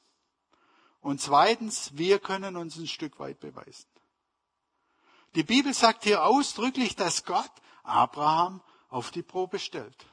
Und 1.01 1.20
zweitens, 1.20 1.98
wir 1.98 2.20
können 2.20 2.55
uns 2.55 2.77
ein 2.77 2.88
Stück 2.88 3.20
weit 3.20 3.39
beweisen. 3.39 3.89
Die 5.36 5.43
Bibel 5.43 5.74
sagt 5.74 6.03
hier 6.03 6.24
ausdrücklich, 6.24 6.96
dass 6.96 7.25
Gott 7.25 7.51
Abraham 7.84 8.62
auf 8.89 9.12
die 9.12 9.24
Probe 9.24 9.60
stellt. 9.60 10.05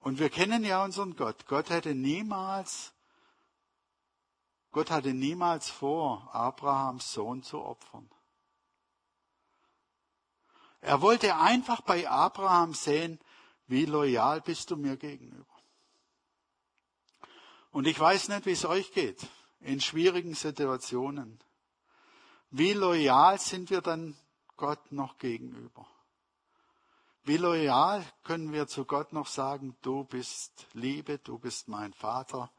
Und 0.00 0.18
wir 0.18 0.30
kennen 0.30 0.64
ja 0.64 0.84
unseren 0.84 1.16
Gott. 1.16 1.46
Gott 1.46 1.70
hätte 1.70 1.94
niemals, 1.94 2.92
Gott 4.70 4.90
hatte 4.90 5.14
niemals 5.14 5.70
vor, 5.70 6.28
Abrahams 6.34 7.12
Sohn 7.12 7.42
zu 7.42 7.62
opfern. 7.62 8.10
Er 10.82 11.00
wollte 11.00 11.36
einfach 11.36 11.80
bei 11.80 12.06
Abraham 12.08 12.74
sehen, 12.74 13.18
wie 13.66 13.86
loyal 13.86 14.40
bist 14.40 14.70
du 14.70 14.76
mir 14.76 14.96
gegenüber. 14.96 15.46
Und 17.70 17.86
ich 17.86 17.98
weiß 17.98 18.28
nicht, 18.28 18.46
wie 18.46 18.52
es 18.52 18.64
euch 18.64 18.92
geht 18.92 19.26
in 19.60 19.80
schwierigen 19.80 20.34
Situationen. 20.34 21.40
Wie 22.50 22.72
loyal 22.72 23.40
sind 23.40 23.70
wir 23.70 23.80
dann 23.80 24.16
Gott 24.56 24.92
noch 24.92 25.18
gegenüber? 25.18 25.86
Wie 27.24 27.38
loyal 27.38 28.04
können 28.22 28.52
wir 28.52 28.66
zu 28.66 28.84
Gott 28.84 29.12
noch 29.12 29.26
sagen, 29.26 29.76
du 29.80 30.04
bist 30.04 30.66
Liebe, 30.74 31.18
du 31.18 31.38
bist 31.38 31.68
mein 31.68 31.94
Vater, 31.94 32.52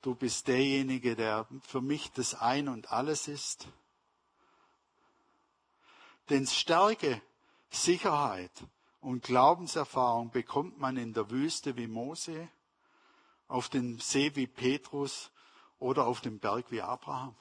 du 0.00 0.14
bist 0.14 0.48
derjenige, 0.48 1.14
der 1.14 1.46
für 1.60 1.82
mich 1.82 2.10
das 2.12 2.34
Ein 2.34 2.68
und 2.68 2.90
alles 2.90 3.28
ist. 3.28 3.68
Denn 6.30 6.46
Stärke, 6.46 7.20
Sicherheit 7.68 8.50
und 9.04 9.22
Glaubenserfahrung 9.22 10.30
bekommt 10.30 10.78
man 10.78 10.96
in 10.96 11.12
der 11.12 11.30
Wüste 11.30 11.76
wie 11.76 11.86
Mose, 11.86 12.48
auf 13.48 13.68
dem 13.68 13.98
See 14.00 14.34
wie 14.34 14.46
Petrus 14.46 15.30
oder 15.78 16.06
auf 16.06 16.22
dem 16.22 16.38
Berg 16.38 16.70
wie 16.70 16.80
Abraham. 16.80 17.36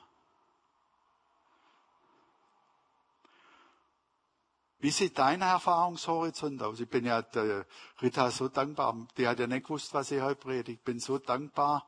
Wie 4.79 4.91
sieht 4.91 5.17
dein 5.17 5.41
Erfahrungshorizont 5.41 6.61
aus? 6.61 6.81
Ich 6.81 6.89
bin 6.89 7.05
ja 7.05 7.21
der 7.21 7.65
Rita 8.01 8.29
so 8.29 8.49
dankbar. 8.49 9.07
Die 9.17 9.25
hat 9.25 9.39
ja 9.39 9.47
nicht 9.47 9.63
gewusst, 9.63 9.93
was 9.93 10.11
ich 10.11 10.21
heute 10.21 10.41
predige. 10.41 10.73
Ich 10.73 10.83
bin 10.83 10.99
so 10.99 11.17
dankbar, 11.17 11.87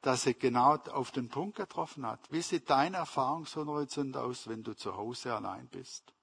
dass 0.00 0.22
sie 0.22 0.32
genau 0.32 0.76
auf 0.76 1.10
den 1.10 1.28
Punkt 1.28 1.58
getroffen 1.58 2.06
hat. 2.06 2.20
Wie 2.32 2.40
sieht 2.40 2.70
dein 2.70 2.94
Erfahrungshorizont 2.94 4.16
aus, 4.16 4.48
wenn 4.48 4.62
du 4.62 4.72
zu 4.72 4.96
Hause 4.96 5.34
allein 5.34 5.68
bist? 5.68 6.14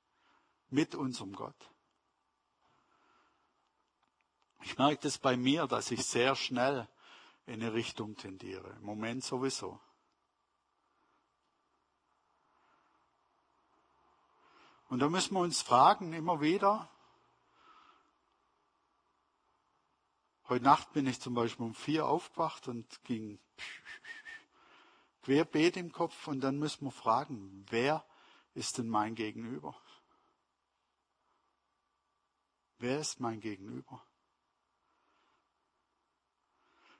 Mit 0.72 0.96
unserem 0.96 1.34
Gott. 1.34 1.70
Ich 4.62 4.78
merke 4.78 5.02
das 5.02 5.18
bei 5.18 5.38
mir, 5.38 5.68
dass 5.68 5.92
ich 5.92 6.06
sehr 6.06 6.36
schnell 6.36 6.88
in 7.46 7.62
eine 7.62 7.74
Richtung 7.74 8.16
tendiere. 8.16 8.70
Im 8.72 8.84
Moment 8.84 9.24
sowieso. 9.24 9.80
Und 14.90 15.00
da 15.00 15.10
müssen 15.10 15.34
wir 15.34 15.42
uns 15.42 15.62
fragen, 15.62 16.14
immer 16.14 16.40
wieder. 16.42 16.90
Heute 20.48 20.64
Nacht 20.64 20.94
bin 20.94 21.08
ich 21.08 21.20
zum 21.20 21.34
Beispiel 21.34 21.66
um 21.66 21.76
vier 21.76 22.06
aufgewacht 22.06 22.70
und 22.70 23.04
ging 23.04 23.38
querbeet 25.24 25.76
im 25.76 25.92
Kopf 25.92 26.28
und 26.28 26.40
dann 26.40 26.58
müssen 26.58 26.86
wir 26.86 26.92
fragen, 26.92 27.66
wer 27.70 28.06
ist 28.54 28.78
denn 28.78 28.88
mein 28.88 29.14
Gegenüber? 29.14 29.76
Wer 32.80 33.00
ist 33.00 33.20
mein 33.20 33.42
Gegenüber? 33.42 34.02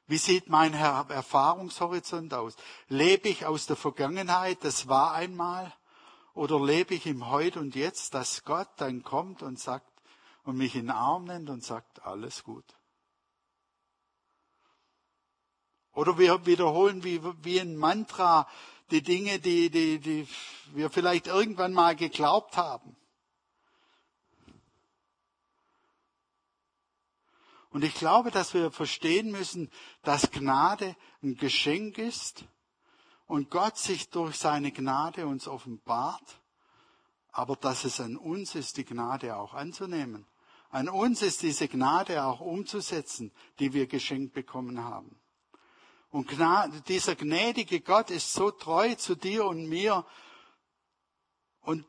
Wie 0.08 0.18
sieht 0.18 0.48
mein 0.48 0.74
Erfahrungshorizont 0.74 2.34
aus? 2.34 2.56
Lebe 2.88 3.28
ich 3.28 3.46
aus 3.46 3.66
der 3.66 3.76
Vergangenheit, 3.76 4.64
das 4.64 4.88
war 4.88 5.14
einmal? 5.14 5.74
Oder 6.34 6.64
lebe 6.64 6.96
ich 6.96 7.06
im 7.06 7.30
Heute 7.30 7.60
und 7.60 7.76
Jetzt, 7.76 8.14
dass 8.14 8.46
Gott 8.46 8.70
dann 8.78 9.04
kommt 9.04 9.44
und 9.44 9.60
sagt 9.60 9.92
und 10.44 10.56
mich 10.56 10.76
in 10.76 10.84
den 10.84 10.92
Arm 10.92 11.26
nimmt 11.26 11.50
und 11.50 11.64
sagt, 11.64 12.06
alles 12.06 12.44
gut. 12.44 12.64
Oder 15.92 16.18
wir 16.18 16.46
wiederholen 16.46 17.04
wie, 17.04 17.22
wie 17.44 17.60
ein 17.60 17.76
Mantra 17.76 18.48
die 18.92 19.02
Dinge, 19.02 19.40
die, 19.40 19.70
die, 19.70 20.00
die 20.00 20.28
wir 20.74 20.90
vielleicht 20.90 21.28
irgendwann 21.28 21.74
mal 21.74 21.96
geglaubt 21.96 22.56
haben. 22.56 22.96
Und 27.78 27.84
ich 27.84 27.94
glaube, 27.94 28.32
dass 28.32 28.56
wir 28.56 28.72
verstehen 28.72 29.30
müssen, 29.30 29.70
dass 30.02 30.32
Gnade 30.32 30.96
ein 31.22 31.36
Geschenk 31.36 32.00
ist 32.00 32.44
und 33.28 33.52
Gott 33.52 33.78
sich 33.78 34.10
durch 34.10 34.36
seine 34.36 34.72
Gnade 34.72 35.28
uns 35.28 35.48
offenbart, 35.48 36.42
aber 37.32 37.56
dass 37.56 37.84
es 37.84 38.00
an 38.00 38.18
uns 38.18 38.56
ist, 38.56 38.78
die 38.78 38.84
Gnade 38.84 39.38
auch 39.38 39.54
anzunehmen. 39.54 40.26
An 40.72 40.90
uns 40.90 41.22
ist 41.22 41.44
diese 41.44 41.68
Gnade 41.68 42.24
auch 42.26 42.40
umzusetzen, 42.40 43.32
die 43.60 43.74
wir 43.74 43.86
geschenkt 43.86 44.34
bekommen 44.34 44.84
haben. 44.84 45.16
Und 46.10 46.30
Gnade, 46.30 46.82
dieser 46.82 47.16
gnädige 47.16 47.82
Gott 47.82 48.10
ist 48.10 48.34
so 48.34 48.50
treu 48.50 48.96
zu 48.96 49.14
dir 49.14 49.46
und 49.46 49.68
mir. 49.70 50.04
Und 51.62 51.86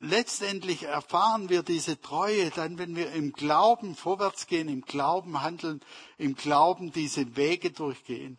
letztendlich 0.00 0.84
erfahren 0.84 1.48
wir 1.48 1.62
diese 1.62 2.00
Treue 2.00 2.50
dann, 2.50 2.78
wenn 2.78 2.94
wir 2.96 3.12
im 3.12 3.32
Glauben 3.32 3.96
vorwärts 3.96 4.46
gehen, 4.46 4.68
im 4.68 4.82
Glauben 4.82 5.42
handeln, 5.42 5.80
im 6.16 6.34
Glauben 6.34 6.92
diese 6.92 7.36
Wege 7.36 7.70
durchgehen. 7.70 8.38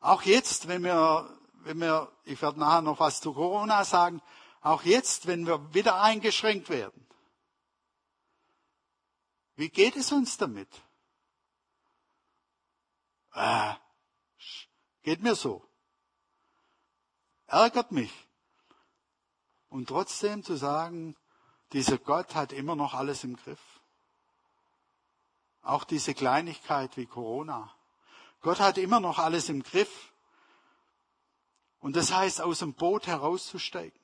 Auch 0.00 0.22
jetzt, 0.22 0.68
wenn 0.68 0.84
wir, 0.84 1.28
wenn 1.64 1.78
wir, 1.78 2.12
ich 2.24 2.40
werde 2.40 2.60
nachher 2.60 2.82
noch 2.82 3.00
was 3.00 3.20
zu 3.20 3.32
Corona 3.32 3.84
sagen, 3.84 4.22
auch 4.60 4.82
jetzt, 4.82 5.26
wenn 5.26 5.46
wir 5.46 5.74
wieder 5.74 6.00
eingeschränkt 6.00 6.68
werden. 6.68 7.06
Wie 9.56 9.70
geht 9.70 9.96
es 9.96 10.12
uns 10.12 10.36
damit? 10.36 10.68
Äh, 13.32 13.74
geht 15.02 15.22
mir 15.22 15.34
so. 15.34 15.64
Ärgert 17.46 17.90
mich. 17.90 18.27
Und 19.68 19.88
trotzdem 19.88 20.42
zu 20.42 20.56
sagen, 20.56 21.16
dieser 21.72 21.98
Gott 21.98 22.34
hat 22.34 22.52
immer 22.52 22.76
noch 22.76 22.94
alles 22.94 23.24
im 23.24 23.36
Griff. 23.36 23.60
Auch 25.62 25.84
diese 25.84 26.14
Kleinigkeit 26.14 26.96
wie 26.96 27.06
Corona. 27.06 27.70
Gott 28.40 28.60
hat 28.60 28.78
immer 28.78 29.00
noch 29.00 29.18
alles 29.18 29.48
im 29.48 29.62
Griff. 29.62 30.12
Und 31.80 31.96
das 31.96 32.12
heißt, 32.12 32.40
aus 32.40 32.60
dem 32.60 32.74
Boot 32.74 33.06
herauszusteigen. 33.06 33.98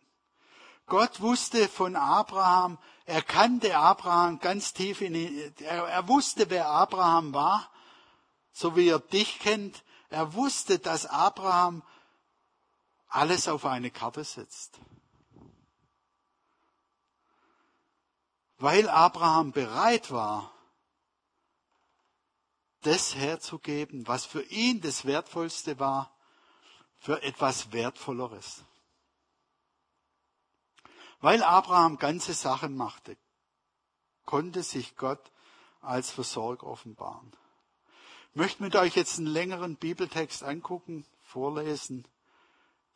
Gott 0.87 1.21
wusste 1.23 1.69
von 1.69 1.97
Abraham, 1.97 2.79
er 3.07 3.23
kannte 3.23 3.77
Abraham 3.77 4.39
ganz 4.39 4.75
tief 4.75 5.01
in, 5.01 5.15
er, 5.15 5.85
er 5.85 6.09
wusste, 6.09 6.51
wer 6.51 6.69
Abraham 6.69 7.33
war, 7.33 7.71
so 8.53 8.77
wie 8.77 8.89
er 8.89 8.99
dich 8.99 9.39
kennt. 9.39 9.83
Er 10.11 10.35
wusste, 10.35 10.79
dass 10.79 11.07
Abraham 11.07 11.83
alles 13.09 13.49
auf 13.49 13.65
eine 13.65 13.91
Karte 13.91 14.25
setzt. 14.25 14.79
Weil 18.59 18.89
Abraham 18.89 19.53
bereit 19.53 20.11
war, 20.11 20.53
das 22.83 23.15
herzugeben, 23.15 24.07
was 24.07 24.27
für 24.27 24.43
ihn 24.43 24.81
das 24.81 25.05
Wertvollste 25.05 25.79
war, 25.79 26.15
für 26.97 27.23
etwas 27.23 27.73
Wertvolleres. 27.73 28.65
Weil 31.21 31.43
Abraham 31.43 31.99
ganze 31.99 32.35
Sachen 32.35 32.77
machte, 32.77 33.17
konnte 34.27 34.63
sich 34.63 34.97
Gott 34.97 35.33
als 35.81 36.11
Versorger 36.11 36.67
offenbaren. 36.67 37.33
Ich 38.31 38.37
möchte 38.37 38.63
mit 38.63 38.77
euch 38.77 38.97
jetzt 38.97 39.19
einen 39.19 39.29
längeren 39.29 39.77
Bibeltext 39.77 40.43
angucken, 40.43 41.07
vorlesen, 41.23 42.07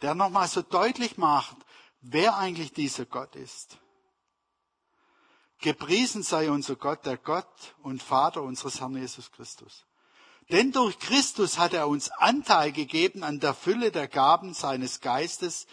der 0.02 0.14
nochmal 0.14 0.48
so 0.48 0.62
deutlich 0.62 1.16
macht, 1.16 1.56
wer 2.00 2.36
eigentlich 2.36 2.72
dieser 2.72 3.06
Gott 3.06 3.34
ist. 3.36 3.78
Gepriesen 5.60 6.22
sei 6.22 6.50
unser 6.50 6.76
Gott, 6.76 7.04
der 7.04 7.16
Gott 7.16 7.74
und 7.82 8.02
Vater 8.02 8.42
unseres 8.42 8.80
Herrn 8.80 8.97
Jesus 8.97 9.32
Christus. 9.32 9.84
Denn 10.50 10.73
durch 10.73 10.99
Christus 10.99 11.58
hat 11.58 11.75
er 11.75 11.88
uns 11.88 12.10
Anteil 12.10 12.73
gegeben 12.73 13.23
an 13.23 13.40
der 13.40 13.54
Fülle 13.54 13.90
der 13.90 14.08
Gaben 14.08 14.54
seines 14.54 15.00
Geistes 15.00 15.66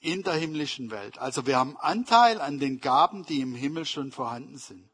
in 0.00 0.22
der 0.22 0.34
himmlischen 0.34 0.90
Welt. 0.90 1.18
Also 1.18 1.46
wir 1.46 1.56
haben 1.56 1.76
Anteil 1.78 2.40
an 2.40 2.58
den 2.58 2.80
Gaben, 2.80 3.24
die 3.24 3.40
im 3.40 3.54
Himmel 3.54 3.84
schon 3.84 4.12
vorhanden 4.12 4.58
sind. 4.58 4.88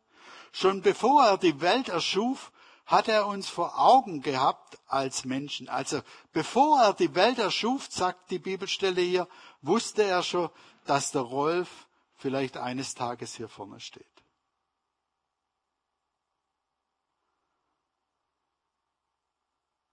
Schon 0.53 0.83
bevor 0.83 1.24
er 1.24 1.38
die 1.38 1.61
Welt 1.61 1.88
erschuf, 1.88 2.53
hat 2.87 3.09
er 3.09 3.27
uns 3.27 3.48
vor 3.48 3.79
Augen 3.79 4.22
gehabt 4.22 4.79
als 4.87 5.27
Menschen. 5.27 5.68
Also 5.68 6.01
bevor 6.33 6.81
er 6.81 6.94
die 6.94 7.14
Welt 7.14 7.38
erschuf, 7.38 7.87
sagt 7.90 8.31
die 8.31 8.38
Bibelstelle 8.38 9.03
hier, 9.03 9.29
wusste 9.61 10.05
er 10.05 10.22
schon, 10.22 10.48
dass 10.87 11.11
der 11.11 11.22
Rolf 11.22 11.68
vielleicht 12.16 12.57
eines 12.57 12.94
Tages 12.94 13.35
hier 13.35 13.48
vorne 13.48 13.79
steht. 13.81 14.07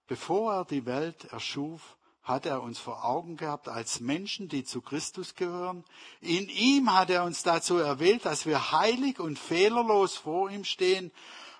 Bevor 0.06 0.54
er 0.54 0.64
die 0.64 0.86
Welt 0.86 1.24
erschuf, 1.32 1.96
hat 2.22 2.44
er 2.44 2.62
uns 2.62 2.78
vor 2.78 3.04
Augen 3.04 3.36
gehabt 3.36 3.68
als 3.68 4.00
Menschen, 4.00 4.48
die 4.48 4.64
zu 4.64 4.80
Christus 4.80 5.36
gehören. 5.36 5.84
In 6.20 6.48
ihm 6.48 6.92
hat 6.92 7.08
er 7.08 7.22
uns 7.24 7.44
dazu 7.44 7.76
erwählt, 7.76 8.24
dass 8.24 8.46
wir 8.46 8.72
heilig 8.72 9.20
und 9.20 9.38
fehlerlos 9.38 10.16
vor 10.16 10.50
ihm 10.50 10.64
stehen. 10.64 11.12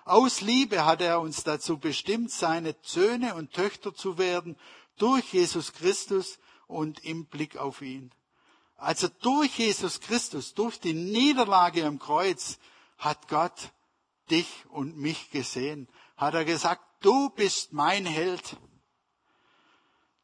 Aus 0.03 0.41
Liebe 0.41 0.85
hat 0.85 1.01
er 1.01 1.21
uns 1.21 1.43
dazu 1.43 1.77
bestimmt, 1.77 2.31
seine 2.31 2.75
Söhne 2.81 3.35
und 3.35 3.53
Töchter 3.53 3.93
zu 3.93 4.17
werden, 4.17 4.57
durch 4.97 5.33
Jesus 5.33 5.71
Christus 5.71 6.37
und 6.67 7.03
im 7.05 7.25
Blick 7.25 7.55
auf 7.55 7.81
ihn. 7.81 8.11
Also 8.75 9.07
durch 9.21 9.57
Jesus 9.57 10.01
Christus, 10.01 10.53
durch 10.53 10.79
die 10.79 10.93
Niederlage 10.93 11.85
am 11.85 11.97
Kreuz, 11.97 12.59
hat 12.97 13.27
Gott 13.27 13.71
dich 14.29 14.47
und 14.69 14.97
mich 14.97 15.31
gesehen. 15.31 15.87
Hat 16.17 16.33
er 16.33 16.45
gesagt, 16.45 16.81
du 17.01 17.29
bist 17.29 17.73
mein 17.73 18.05
Held. 18.05 18.57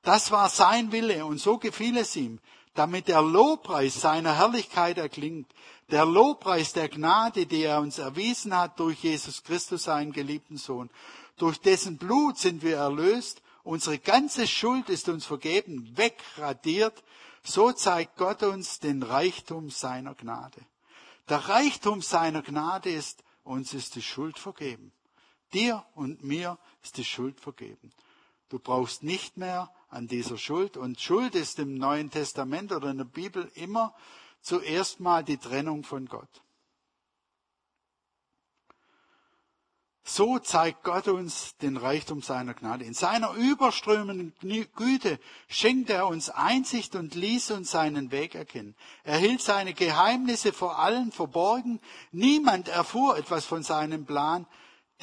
Das 0.01 0.31
war 0.31 0.49
sein 0.49 0.91
Wille 0.91 1.25
und 1.25 1.37
so 1.37 1.57
gefiel 1.57 1.95
es 1.97 2.15
ihm, 2.15 2.39
damit 2.73 3.07
der 3.07 3.21
Lobpreis 3.21 4.01
seiner 4.01 4.35
Herrlichkeit 4.35 4.97
erklingt, 4.97 5.53
der 5.91 6.05
Lobpreis 6.05 6.73
der 6.73 6.89
Gnade, 6.89 7.45
die 7.45 7.63
er 7.63 7.79
uns 7.79 7.99
erwiesen 7.99 8.55
hat 8.57 8.79
durch 8.79 9.03
Jesus 9.03 9.43
Christus, 9.43 9.83
seinen 9.83 10.11
geliebten 10.11 10.57
Sohn. 10.57 10.89
Durch 11.37 11.59
dessen 11.59 11.97
Blut 11.97 12.37
sind 12.37 12.63
wir 12.63 12.77
erlöst, 12.77 13.41
unsere 13.63 13.99
ganze 13.99 14.47
Schuld 14.47 14.89
ist 14.89 15.07
uns 15.07 15.25
vergeben, 15.25 15.91
wegradiert, 15.95 17.03
so 17.43 17.71
zeigt 17.71 18.17
Gott 18.17 18.43
uns 18.43 18.79
den 18.79 19.03
Reichtum 19.03 19.69
seiner 19.69 20.15
Gnade. 20.15 20.61
Der 21.29 21.49
Reichtum 21.49 22.01
seiner 22.01 22.41
Gnade 22.41 22.91
ist, 22.91 23.23
uns 23.43 23.73
ist 23.73 23.95
die 23.95 24.01
Schuld 24.01 24.39
vergeben. 24.39 24.91
Dir 25.53 25.85
und 25.95 26.23
mir 26.23 26.57
ist 26.81 26.97
die 26.97 27.05
Schuld 27.05 27.39
vergeben. 27.39 27.91
Du 28.49 28.59
brauchst 28.59 29.03
nicht 29.03 29.37
mehr 29.37 29.71
an 29.89 30.07
dieser 30.07 30.37
Schuld. 30.37 30.77
Und 30.77 30.99
Schuld 30.99 31.35
ist 31.35 31.59
im 31.59 31.75
Neuen 31.75 32.11
Testament 32.11 32.71
oder 32.71 32.89
in 32.89 32.97
der 32.97 33.05
Bibel 33.05 33.51
immer 33.55 33.95
zuerst 34.41 34.99
mal 34.99 35.23
die 35.23 35.37
Trennung 35.37 35.83
von 35.83 36.05
Gott. 36.07 36.43
So 40.05 40.37
zeigt 40.37 40.83
Gott 40.83 41.07
uns 41.07 41.55
den 41.57 41.77
Reichtum 41.77 42.21
seiner 42.21 42.53
Gnade. 42.53 42.83
In 42.83 42.93
seiner 42.93 43.33
überströmenden 43.33 44.33
Güte 44.75 45.17
schenkt 45.47 45.89
er 45.89 46.07
uns 46.07 46.29
Einsicht 46.29 46.95
und 46.95 47.15
ließ 47.15 47.51
uns 47.51 47.71
seinen 47.71 48.11
Weg 48.11 48.35
erkennen. 48.35 48.75
Er 49.05 49.17
hielt 49.17 49.41
seine 49.41 49.73
Geheimnisse 49.73 50.51
vor 50.51 50.77
allen 50.77 51.13
verborgen. 51.13 51.79
Niemand 52.11 52.67
erfuhr 52.67 53.17
etwas 53.17 53.45
von 53.45 53.63
seinem 53.63 54.05
Plan, 54.05 54.45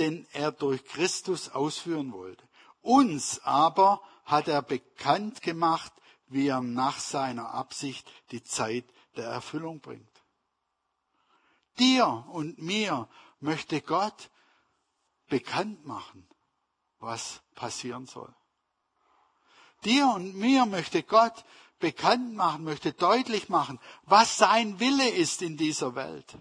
den 0.01 0.27
er 0.33 0.51
durch 0.51 0.85
Christus 0.85 1.51
ausführen 1.51 2.13
wollte. 2.13 2.43
Uns 2.81 3.41
aber 3.45 4.01
hat 4.25 4.49
er 4.49 4.63
bekannt 4.63 5.43
gemacht, 5.43 5.93
wie 6.27 6.49
er 6.49 6.63
nach 6.63 6.99
seiner 6.99 7.53
Absicht 7.53 8.11
die 8.31 8.43
Zeit 8.43 8.87
der 9.17 9.27
Erfüllung 9.27 9.81
bringt. 9.81 10.09
Dir 11.79 12.25
und 12.33 12.59
mir 12.59 13.09
möchte 13.41 13.81
Gott 13.81 14.31
bekannt 15.29 15.85
machen, 15.85 16.27
was 16.99 17.43
passieren 17.55 18.07
soll. 18.07 18.35
Dir 19.85 20.09
und 20.09 20.35
mir 20.35 20.67
möchte 20.67 21.03
Gott 21.03 21.45
bekannt 21.79 22.35
machen, 22.35 22.65
möchte 22.65 22.93
deutlich 22.93 23.49
machen, 23.49 23.79
was 24.03 24.37
sein 24.37 24.79
Wille 24.81 25.09
ist 25.09 25.43
in 25.43 25.57
dieser 25.57 25.95
Welt. 25.95 26.39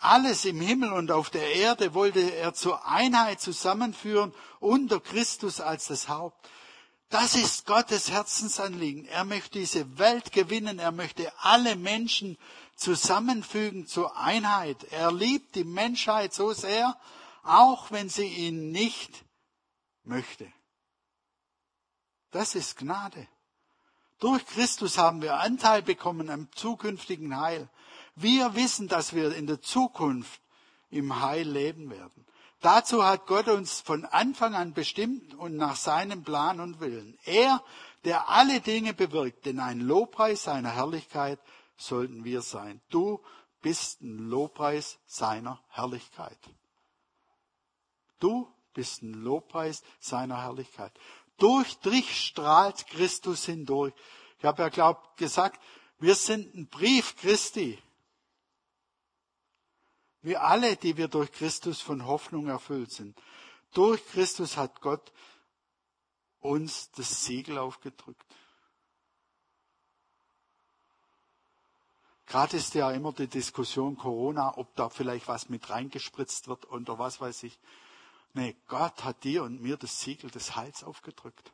Alles 0.00 0.46
im 0.46 0.60
Himmel 0.60 0.92
und 0.92 1.10
auf 1.10 1.28
der 1.28 1.54
Erde 1.54 1.92
wollte 1.92 2.20
er 2.20 2.54
zur 2.54 2.86
Einheit 2.86 3.40
zusammenführen 3.40 4.34
unter 4.58 4.98
Christus 4.98 5.60
als 5.60 5.88
das 5.88 6.08
Haupt. 6.08 6.48
Das 7.10 7.34
ist 7.34 7.66
Gottes 7.66 8.10
Herzensanliegen. 8.10 9.04
Er 9.04 9.24
möchte 9.24 9.58
diese 9.58 9.98
Welt 9.98 10.32
gewinnen. 10.32 10.78
Er 10.78 10.92
möchte 10.92 11.30
alle 11.40 11.76
Menschen 11.76 12.38
zusammenfügen 12.76 13.86
zur 13.86 14.16
Einheit. 14.16 14.84
Er 14.84 15.12
liebt 15.12 15.54
die 15.54 15.64
Menschheit 15.64 16.32
so 16.32 16.52
sehr, 16.52 16.96
auch 17.42 17.90
wenn 17.90 18.08
sie 18.08 18.26
ihn 18.26 18.70
nicht 18.70 19.24
möchte. 20.04 20.50
Das 22.30 22.54
ist 22.54 22.78
Gnade. 22.78 23.28
Durch 24.18 24.46
Christus 24.46 24.96
haben 24.96 25.20
wir 25.20 25.40
Anteil 25.40 25.82
bekommen 25.82 26.30
am 26.30 26.48
zukünftigen 26.52 27.38
Heil. 27.38 27.68
Wir 28.14 28.54
wissen, 28.54 28.88
dass 28.88 29.14
wir 29.14 29.34
in 29.34 29.46
der 29.46 29.60
Zukunft 29.60 30.40
im 30.90 31.20
Heil 31.20 31.48
leben 31.48 31.90
werden. 31.90 32.26
Dazu 32.60 33.04
hat 33.04 33.26
Gott 33.26 33.48
uns 33.48 33.80
von 33.80 34.04
Anfang 34.04 34.54
an 34.54 34.74
bestimmt 34.74 35.34
und 35.34 35.56
nach 35.56 35.76
seinem 35.76 36.22
Plan 36.22 36.60
und 36.60 36.80
Willen. 36.80 37.18
Er, 37.24 37.64
der 38.04 38.28
alle 38.28 38.60
Dinge 38.60 38.92
bewirkt, 38.92 39.46
denn 39.46 39.60
ein 39.60 39.80
Lobpreis 39.80 40.42
seiner 40.42 40.70
Herrlichkeit 40.70 41.40
sollten 41.76 42.24
wir 42.24 42.42
sein. 42.42 42.82
Du 42.90 43.20
bist 43.62 44.02
ein 44.02 44.18
Lobpreis 44.28 44.98
seiner 45.06 45.62
Herrlichkeit. 45.68 46.38
Du 48.18 48.46
bist 48.74 49.02
ein 49.02 49.14
Lobpreis 49.14 49.82
seiner 49.98 50.42
Herrlichkeit. 50.42 50.92
Durch 51.38 51.78
dich 51.80 52.26
strahlt 52.26 52.86
Christus 52.88 53.46
hindurch. 53.46 53.94
Ich 54.38 54.44
habe 54.44 54.62
ja 54.62 54.68
glaubt 54.68 55.16
gesagt, 55.16 55.60
wir 55.98 56.14
sind 56.14 56.54
ein 56.54 56.68
Brief 56.68 57.16
Christi. 57.16 57.78
Wir 60.22 60.42
alle, 60.42 60.76
die 60.76 60.96
wir 60.96 61.08
durch 61.08 61.32
Christus 61.32 61.80
von 61.80 62.06
Hoffnung 62.06 62.48
erfüllt 62.48 62.92
sind. 62.92 63.18
Durch 63.72 64.04
Christus 64.06 64.56
hat 64.56 64.80
Gott 64.80 65.12
uns 66.40 66.90
das 66.92 67.24
Siegel 67.24 67.58
aufgedrückt. 67.58 68.24
Gerade 72.26 72.58
ist 72.58 72.74
ja 72.74 72.90
immer 72.92 73.12
die 73.12 73.26
Diskussion 73.26 73.96
Corona, 73.96 74.56
ob 74.56 74.74
da 74.76 74.88
vielleicht 74.88 75.26
was 75.26 75.48
mit 75.48 75.68
reingespritzt 75.68 76.46
wird 76.48 76.70
oder 76.70 76.98
was 76.98 77.20
weiß 77.20 77.42
ich. 77.42 77.58
Nee, 78.34 78.56
Gott 78.68 79.02
hat 79.02 79.24
dir 79.24 79.42
und 79.42 79.60
mir 79.60 79.76
das 79.76 80.00
Siegel 80.00 80.30
des 80.30 80.54
Heils 80.54 80.84
aufgedrückt. 80.84 81.52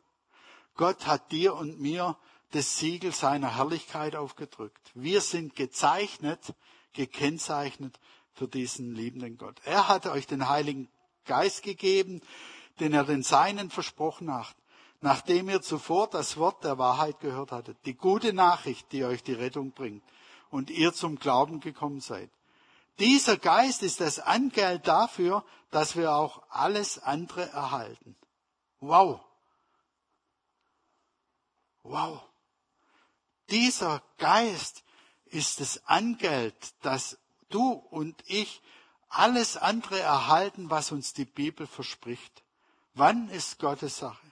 Gott 0.75 1.07
hat 1.07 1.33
dir 1.33 1.55
und 1.55 1.81
mir 1.81 2.19
das 2.51 2.77
Siegel 2.77 3.13
seiner 3.13 3.57
Herrlichkeit 3.57 4.17
aufgedrückt. 4.17 4.91
Wir 4.95 5.23
sind 5.23 5.57
gezeichnet, 5.57 6.55
gekennzeichnet 6.93 7.99
für 8.37 8.47
diesen 8.47 8.95
liebenden 8.95 9.39
Gott. 9.39 9.61
Er 9.65 9.89
hat 9.89 10.07
euch 10.07 10.27
den 10.27 10.49
Heiligen 10.49 10.89
Geist 11.25 11.63
gegeben, 11.63 12.21
den 12.79 12.93
er 12.93 13.05
den 13.05 13.23
Seinen 13.23 13.71
versprochen 13.71 14.33
hat, 14.33 14.55
nachdem 15.01 15.49
ihr 15.49 15.63
zuvor 15.63 16.09
das 16.09 16.37
Wort 16.37 16.63
der 16.63 16.79
Wahrheit 16.79 17.19
gehört 17.21 17.51
hattet, 17.51 17.79
die 17.87 17.95
gute 17.95 18.33
Nachricht, 18.33 18.93
die 18.93 19.05
euch 19.05 19.23
die 19.23 19.33
Rettung 19.33 19.73
bringt 19.73 20.05
und 20.51 20.71
ihr 20.71 20.93
zum 20.93 21.19
Glauben 21.19 21.61
gekommen 21.61 22.01
seid. 22.01 22.31
Dieser 22.99 23.37
Geist 23.37 23.83
ist 23.83 24.01
das 24.01 24.19
Angeld 24.19 24.87
dafür, 24.87 25.45
dass 25.71 25.97
wir 25.97 26.15
auch 26.15 26.43
alles 26.51 26.99
andere 26.99 27.49
erhalten. 27.51 28.17
Wow. 28.81 29.21
Wow. 31.83 32.23
Dieser 33.51 34.03
Geist 34.19 34.83
ist 35.27 35.61
das 35.61 35.87
Angeld, 35.87 36.55
dass 36.83 37.19
du 37.49 37.71
und 37.73 38.23
ich 38.27 38.63
alles 39.09 39.57
andere 39.57 40.01
erhalten, 40.01 40.71
was 40.71 40.93
uns 40.93 41.13
die 41.13 41.25
Bibel 41.25 41.67
verspricht. 41.67 42.43
Wann 42.95 43.29
ist 43.29 43.59
Gottes 43.59 43.99
Sache? 43.99 44.27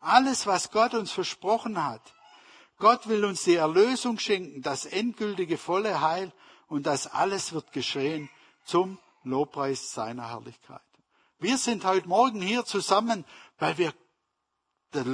Alles, 0.00 0.46
was 0.46 0.70
Gott 0.70 0.94
uns 0.94 1.12
versprochen 1.12 1.82
hat. 1.82 2.02
Gott 2.78 3.08
will 3.08 3.24
uns 3.24 3.44
die 3.44 3.54
Erlösung 3.54 4.18
schenken, 4.18 4.62
das 4.62 4.86
endgültige 4.86 5.58
volle 5.58 6.00
Heil 6.00 6.32
und 6.68 6.86
das 6.86 7.06
alles 7.06 7.52
wird 7.52 7.72
geschehen 7.72 8.28
zum 8.64 8.98
Lobpreis 9.22 9.92
seiner 9.92 10.28
Herrlichkeit. 10.28 10.80
Wir 11.38 11.58
sind 11.58 11.84
heute 11.84 12.08
Morgen 12.08 12.40
hier 12.40 12.64
zusammen, 12.64 13.24
weil 13.58 13.78
wir 13.78 13.94
der 14.92 15.04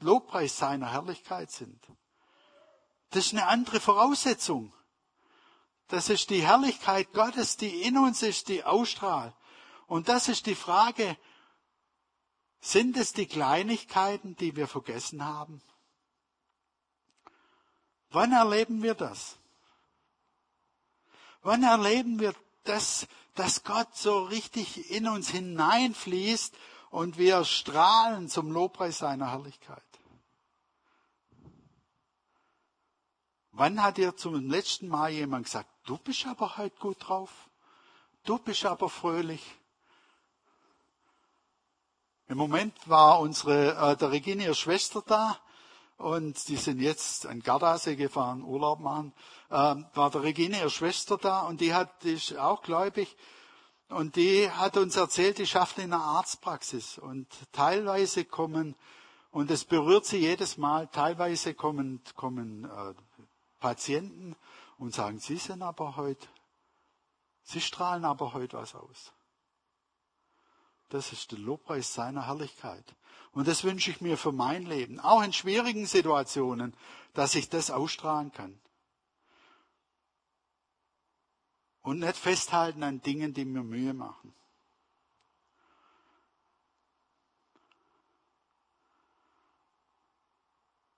Lobpreis 0.00 0.56
seiner 0.56 0.92
Herrlichkeit 0.92 1.50
sind. 1.50 1.78
Das 3.10 3.26
ist 3.26 3.32
eine 3.32 3.46
andere 3.46 3.80
Voraussetzung. 3.80 4.72
Das 5.90 6.08
ist 6.08 6.30
die 6.30 6.42
Herrlichkeit 6.42 7.12
Gottes, 7.12 7.56
die 7.56 7.82
in 7.82 7.98
uns 7.98 8.22
ist, 8.22 8.48
die 8.48 8.62
ausstrahlt. 8.62 9.34
Und 9.88 10.08
das 10.08 10.28
ist 10.28 10.46
die 10.46 10.54
Frage, 10.54 11.16
sind 12.60 12.96
es 12.96 13.12
die 13.12 13.26
Kleinigkeiten, 13.26 14.36
die 14.36 14.54
wir 14.54 14.68
vergessen 14.68 15.24
haben? 15.24 15.60
Wann 18.10 18.32
erleben 18.32 18.82
wir 18.84 18.94
das? 18.94 19.36
Wann 21.42 21.64
erleben 21.64 22.20
wir 22.20 22.34
das, 22.64 23.08
dass 23.34 23.64
Gott 23.64 23.96
so 23.96 24.22
richtig 24.24 24.90
in 24.90 25.08
uns 25.08 25.30
hineinfließt 25.30 26.54
und 26.90 27.18
wir 27.18 27.44
strahlen 27.44 28.28
zum 28.28 28.52
Lobpreis 28.52 28.98
seiner 28.98 29.32
Herrlichkeit? 29.32 29.89
Wann 33.60 33.82
hat 33.82 33.98
dir 33.98 34.16
zum 34.16 34.48
letzten 34.48 34.88
Mal 34.88 35.10
jemand 35.10 35.44
gesagt, 35.44 35.68
du 35.84 35.98
bist 35.98 36.26
aber 36.26 36.56
heute 36.56 36.74
gut 36.78 36.96
drauf? 37.06 37.50
Du 38.24 38.38
bist 38.38 38.64
aber 38.64 38.88
fröhlich? 38.88 39.42
Im 42.28 42.38
Moment 42.38 42.72
war 42.88 43.20
unsere, 43.20 43.74
äh, 43.74 43.96
der 43.98 44.12
Regine, 44.12 44.44
ihre 44.44 44.54
Schwester 44.54 45.02
da 45.06 45.38
und 45.98 46.48
die 46.48 46.56
sind 46.56 46.80
jetzt 46.80 47.26
an 47.26 47.40
Gardasee 47.40 47.96
gefahren, 47.96 48.44
Urlaub 48.44 48.80
machen. 48.80 49.12
Ähm, 49.50 49.84
war 49.92 50.10
der 50.10 50.22
Regine, 50.22 50.60
ihre 50.60 50.70
Schwester 50.70 51.18
da 51.18 51.40
und 51.40 51.60
die 51.60 51.74
hat, 51.74 52.02
die 52.02 52.14
ist 52.14 52.34
auch 52.38 52.62
gläubig 52.62 53.14
und 53.90 54.16
die 54.16 54.50
hat 54.50 54.78
uns 54.78 54.96
erzählt, 54.96 55.36
die 55.36 55.46
schafft 55.46 55.76
in 55.76 55.92
einer 55.92 56.02
Arztpraxis 56.02 56.96
und 56.96 57.26
teilweise 57.52 58.24
kommen 58.24 58.74
und 59.32 59.50
es 59.50 59.66
berührt 59.66 60.06
sie 60.06 60.16
jedes 60.16 60.56
Mal. 60.56 60.86
Teilweise 60.86 61.52
kommen 61.52 62.02
kommen 62.16 62.64
äh, 62.64 62.94
Patienten 63.60 64.34
und 64.78 64.94
sagen, 64.94 65.20
sie 65.20 65.36
sind 65.36 65.62
aber 65.62 65.96
heute, 65.96 66.26
sie 67.42 67.60
strahlen 67.60 68.04
aber 68.04 68.32
heute 68.32 68.56
was 68.56 68.74
aus. 68.74 69.12
Das 70.88 71.12
ist 71.12 71.30
der 71.30 71.38
Lobpreis 71.38 71.94
seiner 71.94 72.26
Herrlichkeit. 72.26 72.96
Und 73.32 73.46
das 73.46 73.62
wünsche 73.62 73.92
ich 73.92 74.00
mir 74.00 74.18
für 74.18 74.32
mein 74.32 74.66
Leben, 74.66 74.98
auch 74.98 75.22
in 75.22 75.32
schwierigen 75.32 75.86
Situationen, 75.86 76.76
dass 77.14 77.36
ich 77.36 77.48
das 77.48 77.70
ausstrahlen 77.70 78.32
kann. 78.32 78.60
Und 81.82 82.00
nicht 82.00 82.16
festhalten 82.16 82.82
an 82.82 83.00
Dingen, 83.00 83.32
die 83.32 83.44
mir 83.44 83.62
Mühe 83.62 83.94
machen. 83.94 84.34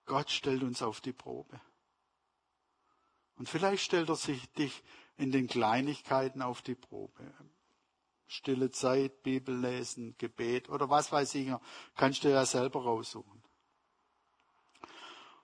Gott 0.05 0.29
stellt 0.29 0.63
uns 0.63 0.81
auf 0.81 1.01
die 1.01 1.13
Probe. 1.13 1.61
Und 3.43 3.49
vielleicht 3.49 3.83
stellt 3.83 4.07
er 4.07 4.15
sich 4.15 4.49
dich 4.53 4.83
in 5.17 5.33
den 5.33 5.47
Kleinigkeiten 5.47 6.41
auf 6.41 6.61
die 6.61 6.75
Probe 6.75 7.29
stille 8.33 8.71
Zeit, 8.71 9.21
Bibel 9.21 9.55
lesen, 9.55 10.15
Gebet 10.17 10.69
oder 10.69 10.89
was 10.89 11.11
weiß 11.11 11.35
ich, 11.35 11.51
kannst 11.95 12.23
du 12.23 12.29
ja 12.29 12.45
selber 12.45 12.83
raussuchen. 12.83 13.43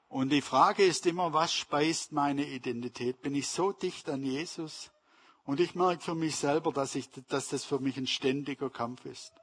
Und 0.07 0.29
die 0.29 0.41
Frage 0.41 0.83
ist 0.83 1.05
immer, 1.05 1.33
was 1.33 1.53
speist 1.53 2.13
meine 2.13 2.45
Identität? 2.45 3.21
Bin 3.21 3.35
ich 3.35 3.47
so 3.47 3.71
dicht 3.71 4.09
an 4.09 4.23
Jesus? 4.23 4.89
Und 5.43 5.59
ich 5.59 5.75
merke 5.75 6.01
für 6.01 6.15
mich 6.15 6.35
selber, 6.35 6.71
dass, 6.71 6.95
ich, 6.95 7.09
dass 7.27 7.49
das 7.49 7.63
für 7.63 7.79
mich 7.79 7.97
ein 7.97 8.07
ständiger 8.07 8.71
Kampf 8.71 9.05
ist. 9.05 9.33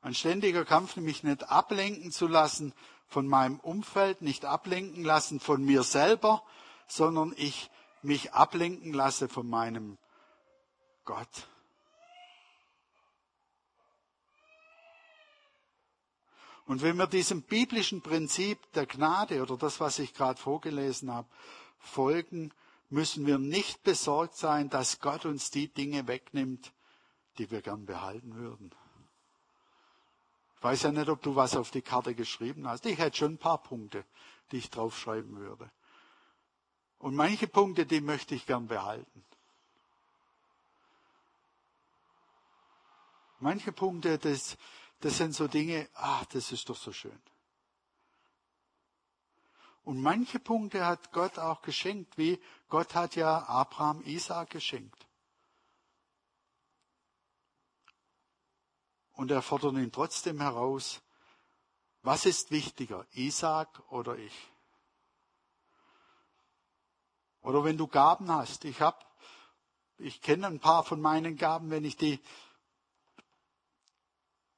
Ein 0.00 0.14
ständiger 0.14 0.64
Kampf, 0.64 0.96
mich 0.96 1.22
nicht 1.22 1.48
ablenken 1.48 2.10
zu 2.10 2.26
lassen 2.26 2.72
von 3.06 3.28
meinem 3.28 3.60
Umfeld, 3.60 4.20
nicht 4.20 4.44
ablenken 4.44 5.04
lassen 5.04 5.38
von 5.38 5.64
mir 5.64 5.84
selber, 5.84 6.42
sondern 6.88 7.32
ich 7.36 7.70
mich 8.02 8.32
ablenken 8.32 8.92
lasse 8.92 9.28
von 9.28 9.48
meinem 9.48 9.98
Gott. 11.04 11.48
Und 16.66 16.82
wenn 16.82 16.98
wir 16.98 17.06
diesem 17.06 17.42
biblischen 17.42 18.02
Prinzip 18.02 18.58
der 18.72 18.84
Gnade 18.84 19.40
oder 19.40 19.56
das, 19.56 19.80
was 19.80 19.98
ich 19.98 20.12
gerade 20.12 20.38
vorgelesen 20.38 21.12
habe, 21.12 21.28
folgen, 21.78 22.52
müssen 22.90 23.26
wir 23.26 23.38
nicht 23.38 23.82
besorgt 23.84 24.36
sein, 24.36 24.68
dass 24.68 25.00
Gott 25.00 25.24
uns 25.24 25.50
die 25.50 25.68
Dinge 25.68 26.06
wegnimmt, 26.06 26.72
die 27.38 27.50
wir 27.50 27.62
gern 27.62 27.86
behalten 27.86 28.34
würden. 28.34 28.70
Ich 30.56 30.62
weiß 30.62 30.82
ja 30.82 30.92
nicht, 30.92 31.08
ob 31.08 31.22
du 31.22 31.36
was 31.36 31.56
auf 31.56 31.70
die 31.70 31.82
Karte 31.82 32.14
geschrieben 32.14 32.68
hast. 32.68 32.84
Ich 32.84 32.98
hätte 32.98 33.16
schon 33.16 33.34
ein 33.34 33.38
paar 33.38 33.62
Punkte, 33.62 34.04
die 34.50 34.58
ich 34.58 34.70
draufschreiben 34.70 35.36
würde. 35.36 35.70
Und 36.98 37.14
manche 37.14 37.46
Punkte, 37.46 37.86
die 37.86 38.00
möchte 38.00 38.34
ich 38.34 38.44
gern 38.46 38.66
behalten. 38.66 39.24
Manche 43.40 43.70
Punkte, 43.70 44.18
das, 44.18 44.56
das 45.00 45.16
sind 45.18 45.32
so 45.32 45.46
Dinge, 45.46 45.88
ach, 45.94 46.24
das 46.26 46.50
ist 46.50 46.68
doch 46.68 46.76
so 46.76 46.92
schön. 46.92 47.20
Und 49.84 50.02
manche 50.02 50.40
Punkte 50.40 50.84
hat 50.84 51.12
Gott 51.12 51.38
auch 51.38 51.62
geschenkt, 51.62 52.18
wie 52.18 52.38
Gott 52.68 52.94
hat 52.94 53.14
ja 53.16 53.44
Abraham 53.48 54.02
Isaac 54.02 54.50
geschenkt. 54.50 55.06
Und 59.12 59.30
er 59.30 59.40
fordert 59.40 59.74
ihn 59.74 59.92
trotzdem 59.92 60.40
heraus, 60.40 61.00
Was 62.02 62.26
ist 62.26 62.50
wichtiger, 62.50 63.06
Isaac 63.12 63.82
oder 63.90 64.16
ich? 64.16 64.34
Oder 67.48 67.64
wenn 67.64 67.78
du 67.78 67.86
Gaben 67.86 68.30
hast, 68.30 68.66
ich 68.66 68.82
habe, 68.82 68.98
ich 69.96 70.20
kenne 70.20 70.46
ein 70.48 70.60
paar 70.60 70.84
von 70.84 71.00
meinen 71.00 71.38
Gaben, 71.38 71.70
wenn 71.70 71.82
ich 71.82 71.96
die, 71.96 72.20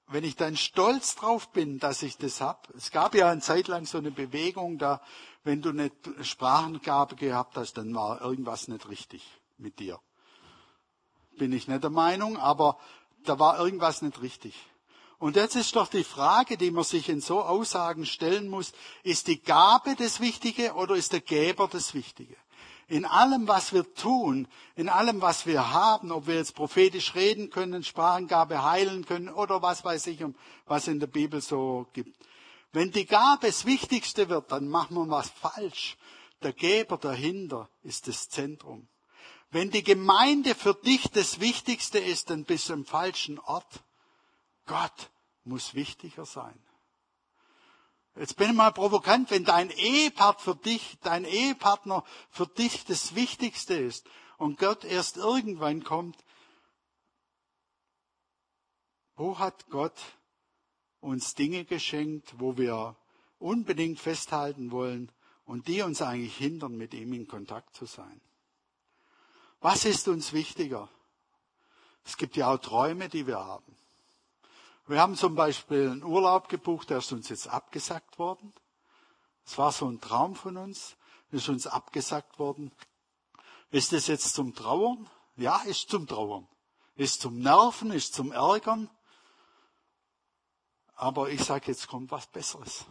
wenn 0.08 0.24
ich 0.24 0.34
dann 0.34 0.56
stolz 0.56 1.14
drauf 1.14 1.52
bin, 1.52 1.78
dass 1.78 2.02
ich 2.02 2.16
das 2.16 2.40
hab. 2.40 2.68
Es 2.74 2.90
gab 2.90 3.14
ja 3.14 3.30
eine 3.30 3.42
Zeit 3.42 3.68
lang 3.68 3.86
so 3.86 3.98
eine 3.98 4.10
Bewegung, 4.10 4.76
da, 4.76 5.00
wenn 5.44 5.62
du 5.62 5.68
eine 5.68 5.92
Sprachengabe 6.22 7.14
gehabt 7.14 7.56
hast, 7.56 7.74
dann 7.74 7.94
war 7.94 8.20
irgendwas 8.22 8.66
nicht 8.66 8.88
richtig 8.88 9.24
mit 9.56 9.78
dir. 9.78 10.00
Bin 11.38 11.52
ich 11.52 11.68
nicht 11.68 11.84
der 11.84 11.90
Meinung, 11.90 12.38
aber 12.38 12.76
da 13.22 13.38
war 13.38 13.60
irgendwas 13.60 14.02
nicht 14.02 14.20
richtig. 14.20 14.56
Und 15.20 15.36
jetzt 15.36 15.54
ist 15.54 15.76
doch 15.76 15.86
die 15.86 16.02
Frage, 16.02 16.56
die 16.56 16.72
man 16.72 16.82
sich 16.82 17.08
in 17.08 17.20
so 17.20 17.40
Aussagen 17.40 18.04
stellen 18.04 18.48
muss, 18.48 18.72
ist 19.04 19.28
die 19.28 19.40
Gabe 19.40 19.94
das 19.94 20.18
Wichtige 20.18 20.72
oder 20.72 20.96
ist 20.96 21.12
der 21.12 21.20
Geber 21.20 21.68
das 21.68 21.94
Wichtige? 21.94 22.36
In 22.90 23.04
allem, 23.04 23.46
was 23.46 23.72
wir 23.72 23.94
tun, 23.94 24.48
in 24.74 24.88
allem, 24.88 25.20
was 25.20 25.46
wir 25.46 25.70
haben, 25.70 26.10
ob 26.10 26.26
wir 26.26 26.34
jetzt 26.34 26.56
prophetisch 26.56 27.14
reden 27.14 27.48
können, 27.48 27.84
Sprachengabe 27.84 28.64
heilen 28.64 29.06
können 29.06 29.28
oder 29.28 29.62
was 29.62 29.84
weiß 29.84 30.08
ich, 30.08 30.24
was 30.66 30.88
in 30.88 30.98
der 30.98 31.06
Bibel 31.06 31.40
so 31.40 31.86
gibt. 31.92 32.18
Wenn 32.72 32.90
die 32.90 33.06
Gabe 33.06 33.46
das 33.46 33.64
Wichtigste 33.64 34.28
wird, 34.28 34.50
dann 34.50 34.68
machen 34.68 34.96
wir 34.96 35.08
was 35.08 35.30
falsch. 35.30 35.96
Der 36.42 36.52
Geber 36.52 36.98
dahinter 36.98 37.68
ist 37.84 38.08
das 38.08 38.28
Zentrum. 38.28 38.88
Wenn 39.52 39.70
die 39.70 39.84
Gemeinde 39.84 40.56
für 40.56 40.74
dich 40.74 41.08
das 41.12 41.38
Wichtigste 41.38 42.00
ist, 42.00 42.30
dann 42.30 42.44
bist 42.44 42.70
du 42.70 42.72
im 42.72 42.84
falschen 42.84 43.38
Ort. 43.38 43.84
Gott 44.66 45.10
muss 45.44 45.74
wichtiger 45.74 46.24
sein. 46.24 46.60
Jetzt 48.16 48.36
bin 48.36 48.50
ich 48.50 48.56
mal 48.56 48.72
provokant, 48.72 49.30
wenn 49.30 49.44
dein 49.44 49.70
Ehepart 49.70 50.40
für 50.40 50.56
dich, 50.56 50.98
dein 51.02 51.24
Ehepartner 51.24 52.04
für 52.30 52.46
dich 52.46 52.84
das 52.84 53.14
Wichtigste 53.14 53.74
ist 53.74 54.06
und 54.36 54.58
Gott 54.58 54.84
erst 54.84 55.16
irgendwann 55.16 55.84
kommt, 55.84 56.16
wo 59.16 59.38
hat 59.38 59.68
Gott 59.70 59.98
uns 61.00 61.34
Dinge 61.34 61.64
geschenkt, 61.64 62.34
wo 62.38 62.56
wir 62.56 62.96
unbedingt 63.38 64.00
festhalten 64.00 64.70
wollen 64.70 65.12
und 65.44 65.68
die 65.68 65.82
uns 65.82 66.02
eigentlich 66.02 66.36
hindern, 66.36 66.76
mit 66.76 66.94
ihm 66.94 67.12
in 67.12 67.28
Kontakt 67.28 67.74
zu 67.76 67.86
sein? 67.86 68.20
Was 69.60 69.84
ist 69.84 70.08
uns 70.08 70.32
wichtiger? 70.32 70.88
Es 72.04 72.16
gibt 72.16 72.36
ja 72.36 72.52
auch 72.52 72.58
Träume, 72.58 73.08
die 73.08 73.26
wir 73.26 73.38
haben. 73.38 73.76
Wir 74.90 75.00
haben 75.00 75.14
zum 75.14 75.36
Beispiel 75.36 75.88
einen 75.88 76.02
Urlaub 76.02 76.48
gebucht, 76.48 76.90
der 76.90 76.98
ist 76.98 77.12
uns 77.12 77.28
jetzt 77.28 77.46
abgesagt 77.46 78.18
worden. 78.18 78.52
Es 79.46 79.56
war 79.56 79.70
so 79.70 79.88
ein 79.88 80.00
Traum 80.00 80.34
von 80.34 80.56
uns, 80.56 80.96
ist 81.30 81.48
uns 81.48 81.68
abgesagt 81.68 82.40
worden. 82.40 82.72
Ist 83.70 83.92
es 83.92 84.08
jetzt 84.08 84.34
zum 84.34 84.52
Trauern? 84.52 85.08
Ja, 85.36 85.58
ist 85.62 85.90
zum 85.90 86.08
Trauern. 86.08 86.48
Ist 86.96 87.20
zum 87.20 87.38
Nerven, 87.38 87.92
ist 87.92 88.14
zum 88.14 88.32
Ärgern. 88.32 88.90
Aber 90.96 91.30
ich 91.30 91.44
sage, 91.44 91.68
jetzt 91.68 91.86
kommt 91.86 92.10
was 92.10 92.26
Besseres. 92.26 92.84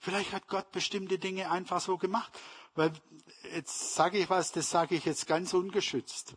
Vielleicht 0.00 0.32
hat 0.32 0.48
Gott 0.48 0.72
bestimmte 0.72 1.20
Dinge 1.20 1.52
einfach 1.52 1.80
so 1.80 1.98
gemacht. 1.98 2.36
Weil 2.74 2.92
jetzt 3.52 3.94
sage 3.94 4.18
ich 4.18 4.28
was, 4.28 4.50
das 4.50 4.68
sage 4.68 4.96
ich 4.96 5.04
jetzt 5.04 5.28
ganz 5.28 5.54
ungeschützt. 5.54 6.34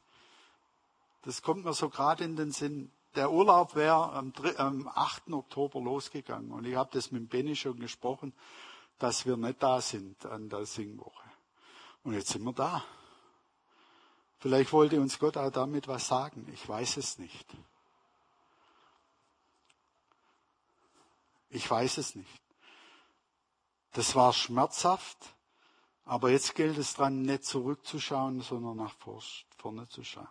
Das 1.23 1.41
kommt 1.41 1.65
mir 1.65 1.73
so 1.73 1.89
gerade 1.89 2.23
in 2.23 2.35
den 2.35 2.51
Sinn. 2.51 2.91
Der 3.15 3.31
Urlaub 3.31 3.75
wäre 3.75 4.11
am, 4.13 4.33
am 4.57 4.87
8. 4.87 5.31
Oktober 5.31 5.79
losgegangen. 5.79 6.51
Und 6.51 6.65
ich 6.65 6.75
habe 6.75 6.89
das 6.93 7.11
mit 7.11 7.29
Benny 7.29 7.55
schon 7.55 7.79
gesprochen, 7.79 8.33
dass 8.99 9.25
wir 9.25 9.37
nicht 9.37 9.61
da 9.61 9.81
sind 9.81 10.25
an 10.25 10.49
der 10.49 10.65
Singwoche. 10.65 11.29
Und 12.03 12.13
jetzt 12.13 12.29
sind 12.29 12.43
wir 12.43 12.53
da. 12.53 12.83
Vielleicht 14.39 14.73
wollte 14.73 14.99
uns 14.99 15.19
Gott 15.19 15.37
auch 15.37 15.51
damit 15.51 15.87
was 15.87 16.07
sagen. 16.07 16.47
Ich 16.51 16.67
weiß 16.67 16.97
es 16.97 17.17
nicht. 17.17 17.47
Ich 21.49 21.69
weiß 21.69 21.99
es 21.99 22.15
nicht. 22.15 22.41
Das 23.93 24.15
war 24.15 24.33
schmerzhaft, 24.33 25.17
aber 26.03 26.31
jetzt 26.31 26.55
gilt 26.55 26.79
es 26.79 26.95
dran, 26.95 27.21
nicht 27.21 27.45
zurückzuschauen, 27.45 28.41
sondern 28.41 28.77
nach 28.77 28.95
vorne 29.57 29.87
zu 29.87 30.03
schauen. 30.03 30.27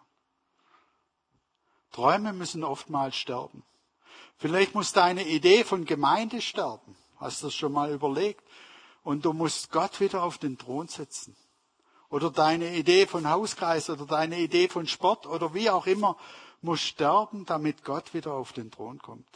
Träume 1.93 2.33
müssen 2.33 2.65
oftmals 2.65 3.17
sterben. 3.17 3.63
Vielleicht 4.39 4.75
muss 4.75 4.93
deine 4.93 5.27
Idee 5.27 5.63
von 5.63 5.85
Gemeinde 5.85 6.41
sterben. 6.41 6.97
Hast 7.19 7.43
du 7.43 7.47
das 7.47 7.55
schon 7.55 7.73
mal 7.73 7.93
überlegt? 7.93 8.43
Und 9.05 9.25
du 9.25 9.33
musst 9.33 9.71
Gott 9.71 10.01
wieder 10.01 10.23
auf 10.23 10.39
den 10.39 10.59
Thron 10.59 10.89
setzen. 10.89 11.37
Oder 12.09 12.31
deine 12.31 12.75
Idee 12.75 13.07
von 13.07 13.29
Hauskreis 13.29 13.89
oder 13.91 14.07
deine 14.07 14.39
Idee 14.39 14.69
von 14.69 14.87
Sport 14.87 15.27
oder 15.27 15.55
wie 15.55 15.71
auch 15.71 15.87
immer 15.87 16.17
muss 16.61 16.81
sterben, 16.81 17.45
damit 17.47 17.85
Gott 17.85 18.15
wieder 18.15 18.33
auf 18.33 18.53
den 18.53 18.71
Thron 18.71 18.99
kommt. 18.99 19.29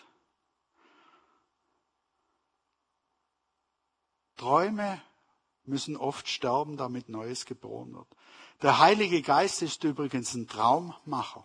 Träume 4.37 5.01
müssen 5.64 5.97
oft 5.97 6.29
sterben, 6.29 6.77
damit 6.77 7.09
Neues 7.09 7.47
geboren 7.47 7.95
wird. 7.95 8.09
Der 8.62 8.79
Heilige 8.79 9.23
Geist 9.23 9.62
ist 9.62 9.85
übrigens 9.85 10.35
ein 10.35 10.47
Traummacher 10.47 11.45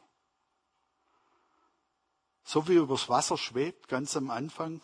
so 2.44 2.68
wie 2.68 2.76
übers 2.76 3.10
Wasser 3.10 3.38
schwebt, 3.38 3.88
ganz 3.88 4.16
am 4.18 4.30
Anfang, 4.30 4.82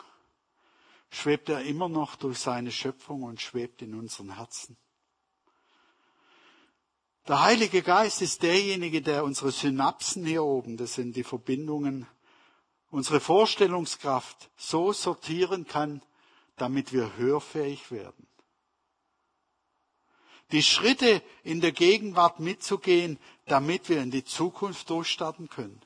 schwebt 1.10 1.50
er 1.50 1.64
immer 1.64 1.90
noch 1.90 2.16
durch 2.16 2.40
seine 2.40 2.72
Schöpfung 2.72 3.24
und 3.24 3.42
schwebt 3.42 3.82
in 3.82 3.96
unseren 3.96 4.36
Herzen. 4.36 4.78
Der 7.28 7.42
Heilige 7.42 7.82
Geist 7.82 8.22
ist 8.22 8.42
derjenige, 8.44 9.02
der 9.02 9.26
unsere 9.26 9.52
Synapsen 9.52 10.26
hier 10.26 10.44
oben, 10.44 10.78
das 10.78 10.94
sind 10.94 11.16
die 11.16 11.26
Verbindungen, 11.26 12.08
unsere 12.90 13.20
Vorstellungskraft 13.20 14.50
so 14.56 14.94
sortieren 14.94 15.68
kann, 15.68 16.02
damit 16.56 16.94
wir 16.94 17.18
hörfähig 17.18 17.92
werden. 17.92 18.28
Die 20.52 20.64
Schritte 20.64 21.22
in 21.44 21.60
der 21.60 21.74
Gegenwart 21.74 22.40
mitzugehen, 22.40 23.20
damit 23.46 23.90
wir 23.90 24.02
in 24.02 24.12
die 24.12 24.24
Zukunft 24.24 24.90
durchstarten 24.90 25.50
können. 25.50 25.82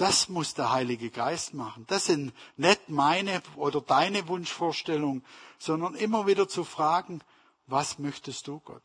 Das 0.00 0.30
muss 0.30 0.54
der 0.54 0.72
Heilige 0.72 1.10
Geist 1.10 1.52
machen. 1.52 1.84
Das 1.86 2.06
sind 2.06 2.32
nicht 2.56 2.88
meine 2.88 3.42
oder 3.56 3.82
deine 3.82 4.26
Wunschvorstellungen, 4.28 5.22
sondern 5.58 5.94
immer 5.94 6.26
wieder 6.26 6.48
zu 6.48 6.64
fragen, 6.64 7.20
was 7.66 7.98
möchtest 7.98 8.46
du, 8.46 8.60
Gott? 8.60 8.82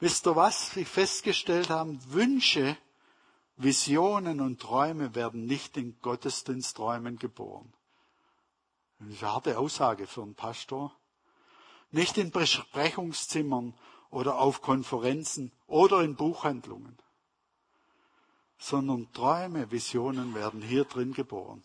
Wisst 0.00 0.26
ihr 0.26 0.36
was? 0.36 0.74
Wie 0.74 0.86
festgestellt 0.86 1.68
haben, 1.68 2.00
Wünsche, 2.14 2.78
Visionen 3.58 4.40
und 4.40 4.62
Träume 4.62 5.14
werden 5.14 5.44
nicht 5.44 5.76
in 5.76 6.00
Gottesdiensträumen 6.00 7.18
geboren. 7.18 7.74
Eine 9.00 9.20
harte 9.20 9.58
Aussage 9.58 10.06
für 10.06 10.22
einen 10.22 10.34
Pastor. 10.34 10.96
Nicht 11.90 12.16
in 12.16 12.30
Besprechungszimmern 12.30 13.74
oder 14.08 14.38
auf 14.38 14.62
Konferenzen 14.62 15.52
oder 15.66 16.00
in 16.00 16.16
Buchhandlungen 16.16 17.03
sondern 18.58 19.12
Träume, 19.12 19.70
Visionen 19.70 20.34
werden 20.34 20.62
hier 20.62 20.84
drin 20.84 21.12
geboren. 21.12 21.62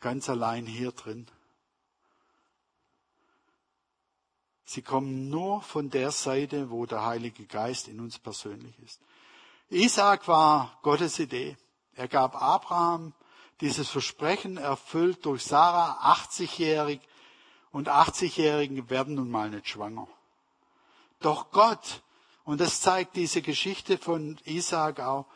Ganz 0.00 0.28
allein 0.28 0.66
hier 0.66 0.92
drin. 0.92 1.26
Sie 4.64 4.82
kommen 4.82 5.28
nur 5.28 5.62
von 5.62 5.90
der 5.90 6.10
Seite, 6.12 6.70
wo 6.70 6.86
der 6.86 7.04
Heilige 7.04 7.44
Geist 7.46 7.88
in 7.88 8.00
uns 8.00 8.18
persönlich 8.18 8.78
ist. 8.80 9.00
Isaac 9.68 10.28
war 10.28 10.78
Gottes 10.82 11.18
Idee. 11.18 11.56
Er 11.94 12.08
gab 12.08 12.40
Abraham 12.40 13.12
dieses 13.60 13.88
Versprechen 13.88 14.56
erfüllt 14.56 15.26
durch 15.26 15.44
Sarah, 15.44 16.14
80-jährig, 16.14 17.00
und 17.72 17.88
80-Jährigen 17.88 18.90
werden 18.90 19.14
nun 19.14 19.30
mal 19.30 19.50
nicht 19.50 19.68
schwanger. 19.68 20.08
Doch 21.20 21.50
Gott 21.50 22.02
und 22.50 22.60
das 22.60 22.80
zeigt 22.80 23.14
diese 23.14 23.42
Geschichte 23.42 23.96
von 23.96 24.36
Isaac 24.44 24.98
auch. 24.98 25.26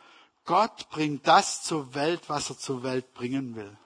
Gott 0.43 0.89
bringt 0.89 1.25
das 1.25 1.63
zur 1.63 1.95
Welt, 1.95 2.23
was 2.27 2.49
er 2.49 2.57
zur 2.57 2.83
Welt 2.83 3.13
bringen 3.13 3.55
will. 3.55 3.77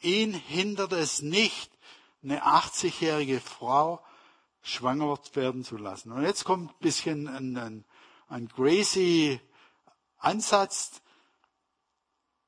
Ihn 0.00 0.34
hindert 0.34 0.90
es 0.90 1.22
nicht, 1.22 1.70
eine 2.24 2.44
80-jährige 2.44 3.40
Frau 3.40 4.04
schwanger 4.62 5.16
werden 5.34 5.62
zu 5.62 5.76
lassen. 5.76 6.10
Und 6.10 6.24
jetzt 6.24 6.42
kommt 6.44 6.72
ein 6.72 6.78
bisschen 6.80 7.28
ein, 7.28 7.56
ein, 7.56 7.84
ein 8.26 8.48
crazy 8.48 9.40
Ansatz. 10.18 11.02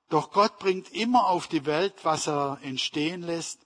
Doch 0.08 0.32
Gott 0.32 0.58
bringt 0.58 0.90
immer 0.90 1.28
auf 1.28 1.46
die 1.46 1.64
Welt, 1.64 1.94
was 2.02 2.26
er 2.26 2.58
entstehen 2.62 3.22
lässt, 3.22 3.60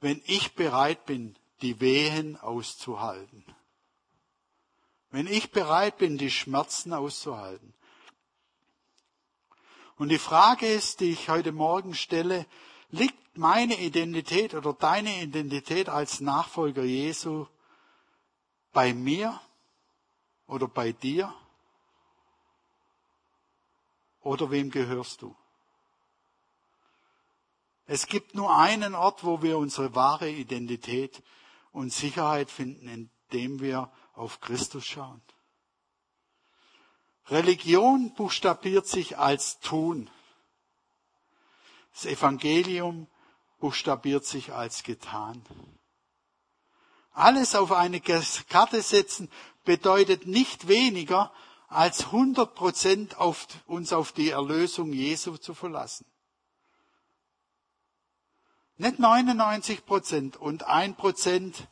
wenn 0.00 0.20
ich 0.26 0.54
bereit 0.54 1.06
bin, 1.06 1.34
die 1.62 1.80
Wehen 1.80 2.36
auszuhalten. 2.36 3.46
Wenn 5.12 5.26
ich 5.26 5.52
bereit 5.52 5.98
bin, 5.98 6.18
die 6.18 6.30
Schmerzen 6.30 6.92
auszuhalten. 6.92 7.74
Und 9.96 10.08
die 10.08 10.18
Frage 10.18 10.66
ist, 10.66 11.00
die 11.00 11.12
ich 11.12 11.28
heute 11.28 11.52
Morgen 11.52 11.94
stelle, 11.94 12.46
liegt 12.90 13.36
meine 13.36 13.78
Identität 13.78 14.54
oder 14.54 14.72
deine 14.72 15.22
Identität 15.22 15.90
als 15.90 16.20
Nachfolger 16.20 16.82
Jesu 16.82 17.46
bei 18.72 18.94
mir 18.94 19.38
oder 20.46 20.66
bei 20.66 20.92
dir? 20.92 21.32
Oder 24.22 24.50
wem 24.50 24.70
gehörst 24.70 25.22
du? 25.22 25.36
Es 27.86 28.06
gibt 28.06 28.34
nur 28.34 28.56
einen 28.56 28.94
Ort, 28.94 29.24
wo 29.24 29.42
wir 29.42 29.58
unsere 29.58 29.94
wahre 29.94 30.30
Identität 30.30 31.22
und 31.72 31.92
Sicherheit 31.92 32.50
finden, 32.50 33.10
indem 33.32 33.60
wir 33.60 33.90
auf 34.12 34.40
Christus 34.40 34.84
schauen. 34.84 35.22
Religion 37.28 38.12
buchstabiert 38.14 38.86
sich 38.86 39.16
als 39.18 39.58
Tun. 39.60 40.10
Das 41.94 42.04
Evangelium 42.04 43.06
buchstabiert 43.58 44.24
sich 44.26 44.52
als 44.52 44.82
getan. 44.82 45.42
Alles 47.12 47.54
auf 47.54 47.72
eine 47.72 48.00
Karte 48.00 48.82
setzen 48.82 49.30
bedeutet 49.64 50.26
nicht 50.26 50.68
weniger, 50.68 51.32
als 51.68 52.06
100 52.06 52.54
Prozent 52.54 53.16
uns 53.66 53.92
auf 53.94 54.12
die 54.12 54.30
Erlösung 54.30 54.92
Jesu 54.92 55.38
zu 55.38 55.54
verlassen. 55.54 56.04
Nicht 58.76 58.98
99 58.98 59.86
Prozent 59.86 60.36
und 60.36 60.64
ein 60.64 60.96
Prozent 60.96 61.68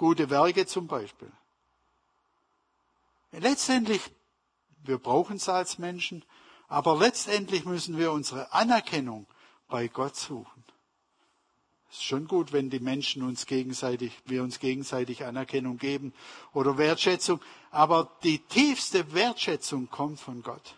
gute 0.00 0.30
Werke 0.30 0.64
zum 0.64 0.86
Beispiel. 0.86 1.30
Letztendlich, 3.32 4.00
wir 4.82 4.96
brauchen 4.96 5.36
es 5.36 5.46
als 5.50 5.78
Menschen, 5.78 6.24
aber 6.68 6.96
letztendlich 6.96 7.66
müssen 7.66 7.98
wir 7.98 8.10
unsere 8.10 8.50
Anerkennung 8.54 9.26
bei 9.68 9.88
Gott 9.88 10.16
suchen. 10.16 10.64
Es 11.90 11.96
ist 11.96 12.04
schon 12.04 12.26
gut, 12.28 12.54
wenn 12.54 12.70
die 12.70 12.80
Menschen 12.80 13.22
uns 13.22 13.44
gegenseitig, 13.44 14.18
wir 14.24 14.42
uns 14.42 14.58
gegenseitig 14.58 15.26
Anerkennung 15.26 15.76
geben 15.76 16.14
oder 16.54 16.78
Wertschätzung, 16.78 17.38
aber 17.70 18.10
die 18.22 18.38
tiefste 18.38 19.12
Wertschätzung 19.12 19.90
kommt 19.90 20.18
von 20.18 20.42
Gott. 20.42 20.76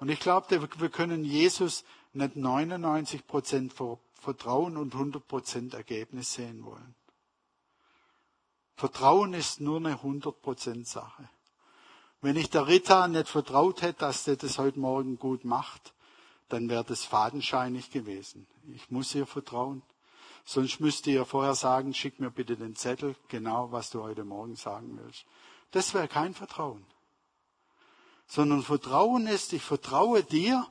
Und 0.00 0.08
ich 0.08 0.18
glaube, 0.18 0.68
wir 0.80 0.90
können 0.90 1.24
Jesus 1.24 1.84
nicht 2.14 2.34
99 2.34 3.28
Prozent 3.28 3.72
Vertrauen 4.22 4.76
und 4.76 4.94
100 4.94 5.26
Prozent 5.26 5.74
Ergebnis 5.74 6.32
sehen 6.32 6.64
wollen. 6.64 6.94
Vertrauen 8.76 9.34
ist 9.34 9.60
nur 9.60 9.78
eine 9.78 9.94
100 9.94 10.40
Prozent 10.40 10.86
Sache. 10.86 11.28
Wenn 12.20 12.36
ich 12.36 12.48
der 12.48 12.68
Rita 12.68 13.08
nicht 13.08 13.26
vertraut 13.26 13.82
hätte, 13.82 13.98
dass 13.98 14.24
sie 14.24 14.36
das 14.36 14.58
heute 14.58 14.78
Morgen 14.78 15.18
gut 15.18 15.44
macht, 15.44 15.92
dann 16.48 16.68
wäre 16.68 16.84
das 16.84 17.04
fadenscheinig 17.04 17.90
gewesen. 17.90 18.46
Ich 18.72 18.92
muss 18.92 19.12
ihr 19.12 19.26
vertrauen. 19.26 19.82
Sonst 20.44 20.78
müsste 20.78 21.10
ihr 21.10 21.24
vorher 21.24 21.56
sagen, 21.56 21.92
schick 21.92 22.20
mir 22.20 22.30
bitte 22.30 22.56
den 22.56 22.76
Zettel, 22.76 23.16
genau 23.26 23.72
was 23.72 23.90
du 23.90 24.02
heute 24.02 24.24
Morgen 24.24 24.54
sagen 24.54 25.00
willst. 25.02 25.24
Das 25.72 25.94
wäre 25.94 26.06
kein 26.06 26.34
Vertrauen. 26.34 26.86
Sondern 28.28 28.62
Vertrauen 28.62 29.26
ist, 29.26 29.52
ich 29.52 29.62
vertraue 29.62 30.22
dir, 30.22 30.64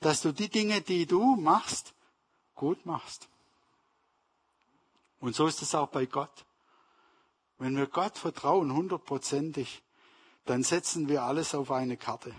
dass 0.00 0.20
du 0.20 0.32
die 0.32 0.50
Dinge, 0.50 0.82
die 0.82 1.06
du 1.06 1.36
machst, 1.36 1.94
gut 2.58 2.84
machst. 2.84 3.28
Und 5.20 5.34
so 5.34 5.46
ist 5.46 5.62
es 5.62 5.74
auch 5.74 5.88
bei 5.88 6.04
Gott. 6.04 6.44
Wenn 7.56 7.76
wir 7.76 7.86
Gott 7.86 8.18
vertrauen, 8.18 8.72
hundertprozentig, 8.72 9.82
dann 10.44 10.62
setzen 10.62 11.08
wir 11.08 11.22
alles 11.22 11.54
auf 11.54 11.70
eine 11.70 11.96
Karte. 11.96 12.34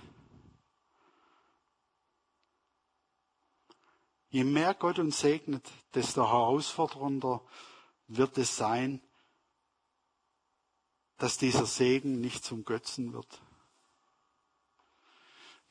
Je 4.30 4.44
mehr 4.44 4.76
Gott 4.76 5.00
uns 5.00 5.20
segnet, 5.20 5.68
desto 5.96 6.22
herausfordernder 6.28 7.42
wird 8.08 8.38
es 8.38 8.56
sein, 8.56 9.02
dass 11.18 11.38
dieser 11.38 11.66
Segen 11.66 12.22
nicht 12.22 12.44
zum 12.46 12.64
Götzen 12.64 13.14
wird. 13.14 13.42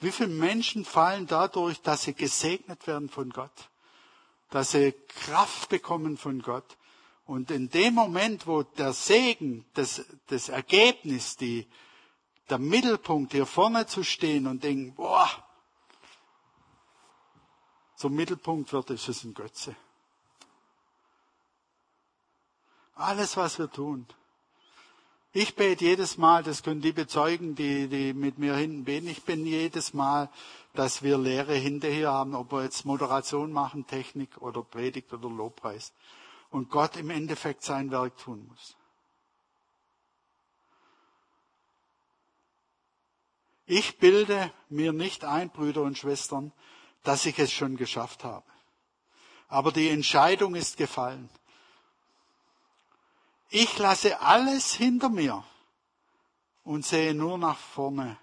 Wie 0.00 0.12
viele 0.12 0.28
Menschen 0.28 0.84
fallen 0.84 1.26
dadurch, 1.26 1.80
dass 1.80 2.02
sie 2.02 2.14
gesegnet 2.14 2.86
werden 2.86 3.08
von 3.08 3.30
Gott, 3.30 3.70
dass 4.50 4.72
sie 4.72 4.92
Kraft 4.92 5.68
bekommen 5.68 6.16
von 6.16 6.40
Gott. 6.40 6.76
Und 7.24 7.50
in 7.50 7.68
dem 7.68 7.94
Moment, 7.94 8.46
wo 8.46 8.62
der 8.62 8.92
Segen, 8.92 9.66
das, 9.74 10.04
das 10.28 10.48
Ergebnis, 10.48 11.36
die, 11.36 11.68
der 12.48 12.58
Mittelpunkt 12.58 13.32
hier 13.32 13.46
vorne 13.46 13.86
zu 13.86 14.02
stehen 14.02 14.46
und 14.46 14.64
denken, 14.64 14.94
boah, 14.94 15.28
zum 17.96 18.14
Mittelpunkt 18.14 18.72
wird, 18.72 18.90
ist 18.90 19.08
es 19.08 19.24
ein 19.24 19.34
Götze. 19.34 19.76
Alles, 22.94 23.36
was 23.36 23.58
wir 23.58 23.70
tun. 23.70 24.06
Ich 25.32 25.54
bete 25.56 25.84
jedes 25.84 26.16
Mal, 26.16 26.42
das 26.42 26.62
können 26.62 26.80
die 26.80 26.92
bezeugen, 26.92 27.54
die, 27.54 27.86
die 27.88 28.14
mit 28.14 28.38
mir 28.38 28.56
hinten 28.56 28.84
beten, 28.84 29.08
ich 29.08 29.22
bin 29.24 29.44
jedes 29.44 29.92
Mal, 29.92 30.30
dass 30.72 31.02
wir 31.02 31.18
Lehre 31.18 31.54
hinterher 31.54 32.10
haben, 32.12 32.34
ob 32.34 32.50
wir 32.52 32.62
jetzt 32.62 32.86
Moderation 32.86 33.52
machen, 33.52 33.86
Technik 33.86 34.40
oder 34.40 34.62
Predigt 34.62 35.12
oder 35.12 35.28
Lobpreis. 35.28 35.92
Und 36.50 36.70
Gott 36.70 36.96
im 36.96 37.10
Endeffekt 37.10 37.62
sein 37.62 37.90
Werk 37.90 38.16
tun 38.16 38.46
muss. 38.48 38.74
Ich 43.66 43.98
bilde 43.98 44.50
mir 44.70 44.94
nicht 44.94 45.26
ein, 45.26 45.50
Brüder 45.50 45.82
und 45.82 45.98
Schwestern, 45.98 46.52
dass 47.02 47.26
ich 47.26 47.38
es 47.38 47.52
schon 47.52 47.76
geschafft 47.76 48.24
habe. 48.24 48.46
Aber 49.46 49.72
die 49.72 49.90
Entscheidung 49.90 50.54
ist 50.54 50.78
gefallen. 50.78 51.28
Ich 53.50 53.78
lasse 53.78 54.20
alles 54.20 54.74
hinter 54.74 55.08
mir 55.08 55.44
und 56.64 56.84
sehe 56.84 57.14
nur 57.14 57.38
nach 57.38 57.56
vorne, 57.56 58.18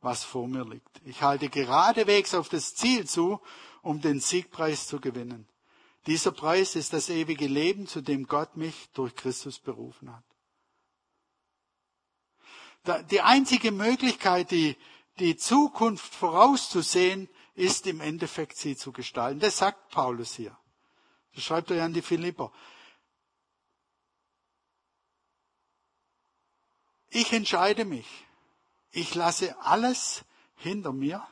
was 0.00 0.24
vor 0.24 0.48
mir 0.48 0.64
liegt. 0.64 1.00
Ich 1.04 1.22
halte 1.22 1.48
geradewegs 1.48 2.34
auf 2.34 2.48
das 2.48 2.74
Ziel 2.74 3.06
zu, 3.06 3.40
um 3.82 4.00
den 4.00 4.20
Siegpreis 4.20 4.86
zu 4.88 5.00
gewinnen. 5.00 5.46
Dieser 6.06 6.32
Preis 6.32 6.76
ist 6.76 6.92
das 6.92 7.08
ewige 7.08 7.46
Leben, 7.46 7.86
zu 7.86 8.00
dem 8.00 8.26
Gott 8.26 8.56
mich 8.56 8.90
durch 8.94 9.14
Christus 9.14 9.58
berufen 9.58 10.10
hat. 10.12 10.24
Die 13.10 13.20
einzige 13.20 13.70
Möglichkeit, 13.70 14.50
die, 14.50 14.76
die 15.18 15.36
Zukunft 15.36 16.14
vorauszusehen, 16.14 17.28
ist 17.54 17.86
im 17.86 18.00
Endeffekt 18.00 18.56
sie 18.56 18.74
zu 18.74 18.90
gestalten. 18.90 19.38
Das 19.38 19.58
sagt 19.58 19.90
Paulus 19.90 20.34
hier. 20.34 20.56
Das 21.34 21.44
schreibt 21.44 21.70
er 21.70 21.84
an 21.84 21.92
die 21.92 22.02
Philipper. 22.02 22.50
Ich 27.10 27.32
entscheide 27.32 27.84
mich. 27.84 28.06
Ich 28.92 29.14
lasse 29.14 29.56
alles 29.60 30.24
hinter 30.56 30.92
mir 30.92 31.26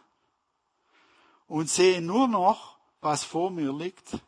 und 1.47 1.71
sehe 1.71 2.01
nur 2.01 2.29
noch, 2.29 2.79
was 3.01 3.25
vor 3.25 3.51
mir 3.51 3.73
liegt. 3.73 4.19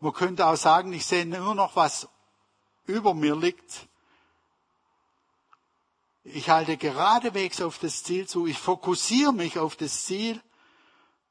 Man 0.00 0.12
könnte 0.12 0.46
auch 0.46 0.56
sagen, 0.56 0.92
ich 0.92 1.06
sehe 1.06 1.24
nur 1.26 1.54
noch, 1.54 1.76
was 1.76 2.08
über 2.86 3.14
mir 3.14 3.36
liegt. 3.36 3.88
Ich 6.24 6.50
halte 6.50 6.76
geradewegs 6.76 7.60
auf 7.60 7.78
das 7.78 8.02
Ziel 8.02 8.28
zu. 8.28 8.46
Ich 8.46 8.58
fokussiere 8.58 9.32
mich 9.32 9.58
auf 9.58 9.76
das 9.76 10.04
Ziel, 10.04 10.40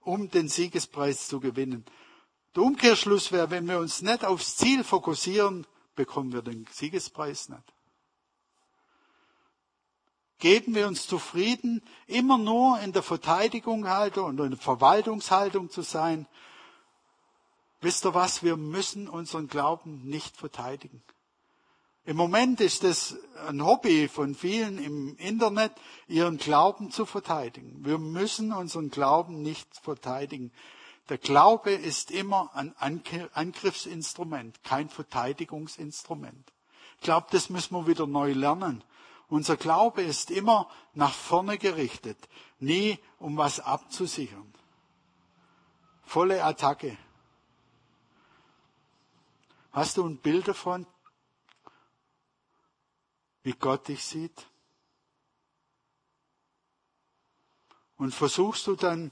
um 0.01 0.29
den 0.29 0.49
Siegespreis 0.49 1.27
zu 1.27 1.39
gewinnen. 1.39 1.85
Der 2.55 2.63
Umkehrschluss 2.63 3.31
wäre, 3.31 3.49
wenn 3.49 3.67
wir 3.67 3.79
uns 3.79 4.01
nicht 4.01 4.25
aufs 4.25 4.57
Ziel 4.57 4.83
fokussieren, 4.83 5.65
bekommen 5.95 6.33
wir 6.33 6.41
den 6.41 6.65
Siegespreis 6.71 7.47
nicht. 7.47 7.63
Geben 10.41 10.73
wir 10.73 10.87
uns 10.87 11.05
zufrieden, 11.05 11.83
immer 12.07 12.39
nur 12.39 12.79
in 12.79 12.93
der 12.93 13.03
Verteidigung 13.03 13.87
halten 13.87 14.21
und 14.21 14.39
in 14.39 14.49
der 14.49 14.59
Verwaltungshaltung 14.59 15.69
zu 15.69 15.83
sein. 15.83 16.25
Wisst 17.79 18.05
ihr 18.05 18.15
was? 18.15 18.41
Wir 18.41 18.57
müssen 18.57 19.07
unseren 19.07 19.47
Glauben 19.47 20.01
nicht 20.03 20.35
verteidigen. 20.35 21.03
Im 22.05 22.17
Moment 22.17 22.59
ist 22.59 22.83
es 22.83 23.15
ein 23.47 23.63
Hobby 23.63 24.07
von 24.07 24.33
vielen 24.33 24.83
im 24.83 25.15
Internet, 25.17 25.73
ihren 26.07 26.37
Glauben 26.37 26.89
zu 26.89 27.05
verteidigen. 27.05 27.85
Wir 27.85 27.99
müssen 27.99 28.51
unseren 28.51 28.89
Glauben 28.89 29.43
nicht 29.43 29.67
verteidigen. 29.77 30.51
Der 31.09 31.19
Glaube 31.19 31.71
ist 31.71 32.09
immer 32.09 32.49
ein 32.55 32.73
Angriffsinstrument, 33.33 34.63
kein 34.63 34.89
Verteidigungsinstrument. 34.89 36.51
Ich 36.95 37.03
glaube, 37.03 37.27
das 37.29 37.51
müssen 37.51 37.75
wir 37.75 37.85
wieder 37.85 38.07
neu 38.07 38.33
lernen. 38.33 38.83
Unser 39.31 39.57
Glaube 39.57 40.03
ist 40.03 40.29
immer 40.29 40.69
nach 40.93 41.13
vorne 41.13 41.57
gerichtet, 41.57 42.29
nie 42.59 42.99
um 43.17 43.37
was 43.37 43.59
abzusichern. 43.59 44.53
Volle 46.03 46.43
Attacke. 46.43 46.95
Hast 49.71 49.97
du 49.97 50.05
ein 50.05 50.17
Bild 50.17 50.47
davon? 50.47 50.85
wie 53.43 53.53
Gott 53.53 53.87
dich 53.87 54.03
sieht? 54.03 54.47
Und 57.97 58.13
versuchst 58.13 58.67
du 58.67 58.75
dann 58.75 59.11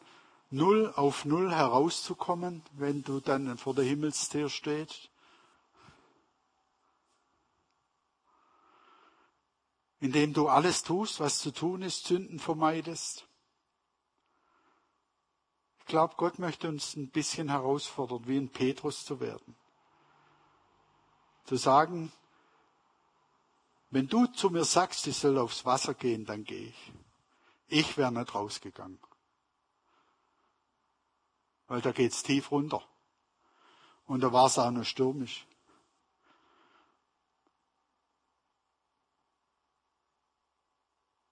null 0.49 0.91
auf 0.95 1.25
null 1.25 1.51
herauszukommen, 1.51 2.63
wenn 2.73 3.03
du 3.03 3.19
dann 3.19 3.57
vor 3.57 3.75
der 3.75 3.85
Himmelstür 3.85 4.49
stehst? 4.49 5.08
Indem 9.99 10.33
du 10.33 10.47
alles 10.47 10.83
tust, 10.83 11.19
was 11.19 11.39
zu 11.39 11.51
tun 11.51 11.81
ist, 11.81 12.05
Sünden 12.05 12.39
vermeidest? 12.39 13.27
Ich 15.79 15.85
glaube, 15.85 16.15
Gott 16.17 16.39
möchte 16.39 16.69
uns 16.69 16.95
ein 16.95 17.09
bisschen 17.09 17.49
herausfordern, 17.49 18.27
wie 18.27 18.37
ein 18.37 18.49
Petrus 18.49 19.03
zu 19.03 19.19
werden. 19.19 19.55
Zu 21.45 21.55
sagen, 21.55 22.11
wenn 23.89 24.07
du 24.07 24.27
zu 24.27 24.51
mir 24.51 24.65
sagst, 24.65 25.07
ich 25.07 25.17
soll 25.17 25.37
aufs 25.37 25.65
Wasser 25.65 25.95
gehen, 25.95 26.25
dann 26.25 26.43
gehe 26.43 26.67
ich. 26.67 26.93
Ich 27.67 27.97
wäre 27.97 28.11
nicht 28.11 28.33
rausgegangen. 28.33 28.99
Weil 31.67 31.81
da 31.81 31.91
geht's 31.91 32.23
tief 32.23 32.51
runter. 32.51 32.83
Und 34.05 34.21
da 34.21 34.31
war 34.31 34.45
es 34.45 34.57
auch 34.57 34.71
noch 34.71 34.85
stürmisch. 34.85 35.45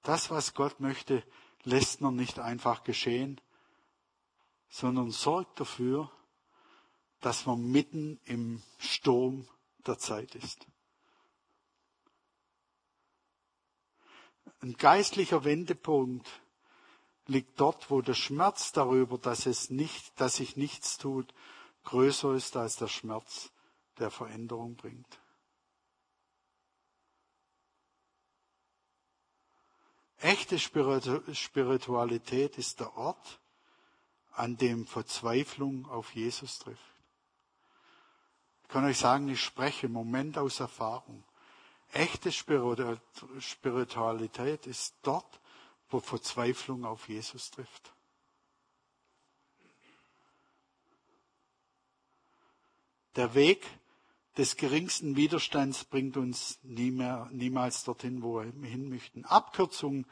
Das, 0.07 0.29
was 0.29 0.53
Gott 0.53 0.79
möchte, 0.79 1.21
lässt 1.63 1.99
man 1.99 2.15
nicht 2.15 2.39
einfach 2.39 2.85
geschehen, 2.85 3.41
sondern 4.69 5.11
sorgt 5.11 5.59
dafür, 5.59 6.09
dass 7.19 7.45
man 7.45 7.61
mitten 7.61 8.17
im 8.23 8.63
Sturm 8.77 9.49
der 9.85 9.97
Zeit 9.97 10.33
ist. 10.35 10.65
Ein 14.61 14.77
geistlicher 14.77 15.43
Wendepunkt 15.43 16.25
liegt 17.25 17.59
dort, 17.59 17.91
wo 17.91 18.01
der 18.01 18.13
Schmerz 18.13 18.71
darüber, 18.71 19.17
dass 19.17 19.45
es 19.45 19.69
nicht, 19.69 20.17
dass 20.21 20.37
sich 20.37 20.55
nichts 20.55 20.97
tut, 20.97 21.33
größer 21.83 22.33
ist 22.33 22.55
als 22.55 22.77
der 22.77 22.87
Schmerz, 22.87 23.51
der 23.99 24.09
Veränderung 24.09 24.77
bringt. 24.77 25.19
Echte 30.19 30.59
Spiritualität 30.59 32.57
ist 32.57 32.79
der 32.79 32.97
Ort, 32.97 33.39
an 34.33 34.57
dem 34.57 34.87
Verzweiflung 34.87 35.85
auf 35.87 36.15
Jesus 36.15 36.59
trifft. 36.59 36.81
Ich 38.63 38.69
kann 38.69 38.85
euch 38.85 38.97
sagen, 38.97 39.29
ich 39.29 39.41
spreche 39.41 39.87
im 39.87 39.93
Moment 39.93 40.37
aus 40.37 40.59
Erfahrung. 40.59 41.23
Echte 41.93 42.31
Spiritualität 42.31 44.67
ist 44.67 44.95
dort, 45.03 45.39
wo 45.89 45.99
Verzweiflung 45.99 46.85
auf 46.85 47.07
Jesus 47.07 47.49
trifft. 47.49 47.91
Der 53.15 53.33
Weg 53.33 53.65
des 54.37 54.55
geringsten 54.55 55.15
Widerstands 55.15 55.83
bringt 55.83 56.15
uns 56.15 56.59
nie 56.61 56.91
mehr, 56.91 57.27
niemals 57.31 57.83
dorthin, 57.83 58.21
wo 58.21 58.41
wir 58.41 58.69
hin 58.69 58.89
möchten. 58.89 59.25
Abkürzungen 59.25 60.05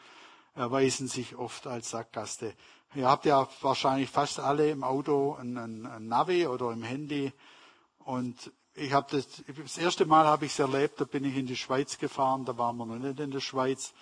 erweisen 0.56 1.08
sich 1.08 1.36
oft 1.36 1.68
als 1.68 1.92
Sackgasse. 1.92 2.54
Ihr 2.96 3.08
habt 3.08 3.26
ja 3.26 3.48
wahrscheinlich 3.62 4.10
fast 4.10 4.40
alle 4.40 4.70
im 4.70 4.84
Auto 4.84 5.36
ein, 5.40 5.58
ein, 5.58 5.86
ein 5.86 6.08
Navi 6.08 6.48
oder 6.48 6.72
im 6.72 6.82
Handy. 6.82 7.34
Und 8.00 8.52
ich 8.74 8.94
habe 8.94 9.08
das, 9.12 9.28
das 9.62 9.78
erste 9.78 10.06
Mal 10.06 10.26
habe 10.26 10.46
ich 10.46 10.54
es 10.54 10.60
erlebt, 10.60 11.00
da 11.00 11.06
bin 11.06 11.24
ich 11.24 11.36
in 11.36 11.46
die 11.46 11.58
Schweiz 11.58 11.98
gefahren, 11.98 12.46
da 12.46 12.58
waren 12.58 12.78
wir 12.78 12.86
noch 12.86 12.98
nicht 12.98 13.20
in 13.20 13.32
der 13.32 13.42
Schweiz. 13.42 13.94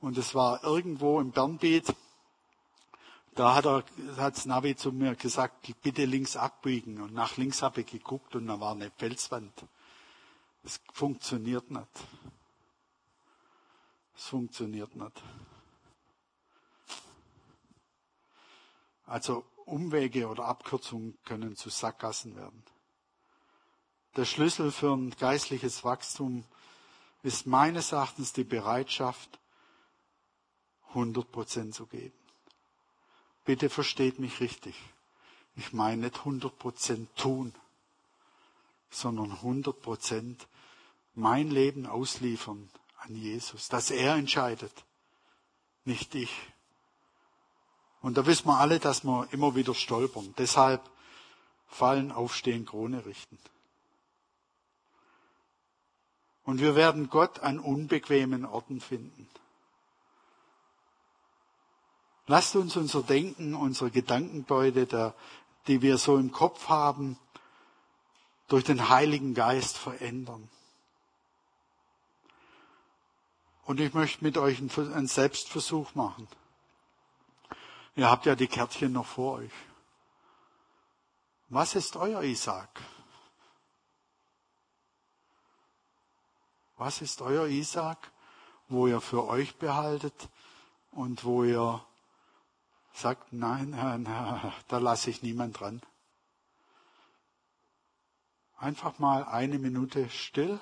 Und 0.00 0.16
es 0.16 0.34
war 0.34 0.62
irgendwo 0.62 1.20
im 1.20 1.32
Bernbiet. 1.32 1.86
Da 3.38 3.54
hat 3.54 3.66
er, 3.66 3.84
hat 4.16 4.36
das 4.36 4.46
Navi 4.46 4.74
zu 4.74 4.90
mir 4.90 5.14
gesagt, 5.14 5.72
bitte 5.80 6.06
links 6.06 6.36
abbiegen. 6.36 7.00
Und 7.00 7.14
nach 7.14 7.36
links 7.36 7.62
habe 7.62 7.82
ich 7.82 7.86
geguckt 7.86 8.34
und 8.34 8.48
da 8.48 8.58
war 8.58 8.72
eine 8.72 8.90
Felswand. 8.90 9.52
Es 10.64 10.80
funktioniert 10.92 11.70
nicht. 11.70 11.86
Es 14.16 14.24
funktioniert 14.24 14.96
nicht. 14.96 15.22
Also 19.06 19.44
Umwege 19.66 20.26
oder 20.26 20.46
Abkürzungen 20.46 21.16
können 21.24 21.54
zu 21.54 21.70
Sackgassen 21.70 22.34
werden. 22.34 22.64
Der 24.16 24.24
Schlüssel 24.24 24.72
für 24.72 24.96
ein 24.96 25.10
geistliches 25.10 25.84
Wachstum 25.84 26.44
ist 27.22 27.46
meines 27.46 27.92
Erachtens 27.92 28.32
die 28.32 28.42
Bereitschaft, 28.42 29.38
100 30.88 31.30
Prozent 31.30 31.76
zu 31.76 31.86
geben. 31.86 32.18
Bitte 33.48 33.70
versteht 33.70 34.18
mich 34.18 34.40
richtig. 34.40 34.74
Ich 35.56 35.72
meine 35.72 36.02
nicht 36.02 36.18
100 36.18 36.58
Prozent 36.58 37.08
tun, 37.16 37.54
sondern 38.90 39.32
100 39.32 39.80
Prozent 39.80 40.46
mein 41.14 41.48
Leben 41.50 41.86
ausliefern 41.86 42.68
an 42.98 43.16
Jesus, 43.16 43.68
dass 43.68 43.90
er 43.90 44.16
entscheidet, 44.16 44.84
nicht 45.86 46.14
ich. 46.14 46.30
Und 48.02 48.18
da 48.18 48.26
wissen 48.26 48.48
wir 48.48 48.58
alle, 48.58 48.80
dass 48.80 49.02
wir 49.02 49.26
immer 49.30 49.54
wieder 49.54 49.74
stolpern. 49.74 50.34
Deshalb 50.36 50.82
fallen, 51.68 52.12
aufstehen, 52.12 52.66
Krone 52.66 53.06
richten. 53.06 53.38
Und 56.44 56.60
wir 56.60 56.76
werden 56.76 57.08
Gott 57.08 57.38
an 57.38 57.58
unbequemen 57.58 58.44
Orten 58.44 58.82
finden. 58.82 59.26
Lasst 62.28 62.56
uns 62.56 62.76
unser 62.76 63.02
Denken, 63.02 63.54
unsere 63.54 63.90
Gedankenbeute, 63.90 64.86
der, 64.86 65.14
die 65.66 65.80
wir 65.80 65.96
so 65.96 66.18
im 66.18 66.30
Kopf 66.30 66.68
haben, 66.68 67.18
durch 68.48 68.64
den 68.64 68.90
Heiligen 68.90 69.32
Geist 69.32 69.78
verändern. 69.78 70.50
Und 73.64 73.80
ich 73.80 73.94
möchte 73.94 74.22
mit 74.22 74.36
euch 74.36 74.58
einen 74.58 75.06
Selbstversuch 75.08 75.94
machen. 75.94 76.28
Ihr 77.96 78.10
habt 78.10 78.26
ja 78.26 78.34
die 78.34 78.46
Kärtchen 78.46 78.92
noch 78.92 79.06
vor 79.06 79.38
euch. 79.38 79.52
Was 81.48 81.74
ist 81.74 81.96
euer 81.96 82.22
Isaac? 82.22 82.68
Was 86.76 87.00
ist 87.00 87.22
euer 87.22 87.46
Isaac, 87.46 88.12
wo 88.68 88.86
ihr 88.86 89.00
für 89.00 89.26
euch 89.26 89.56
behaltet 89.56 90.28
und 90.90 91.24
wo 91.24 91.42
ihr 91.42 91.82
sagt, 92.98 93.32
nein, 93.32 93.72
da 94.68 94.78
lasse 94.78 95.10
ich 95.10 95.22
niemand 95.22 95.60
dran. 95.60 95.80
Einfach 98.56 98.98
mal 98.98 99.24
eine 99.24 99.58
Minute 99.58 100.08
still 100.10 100.60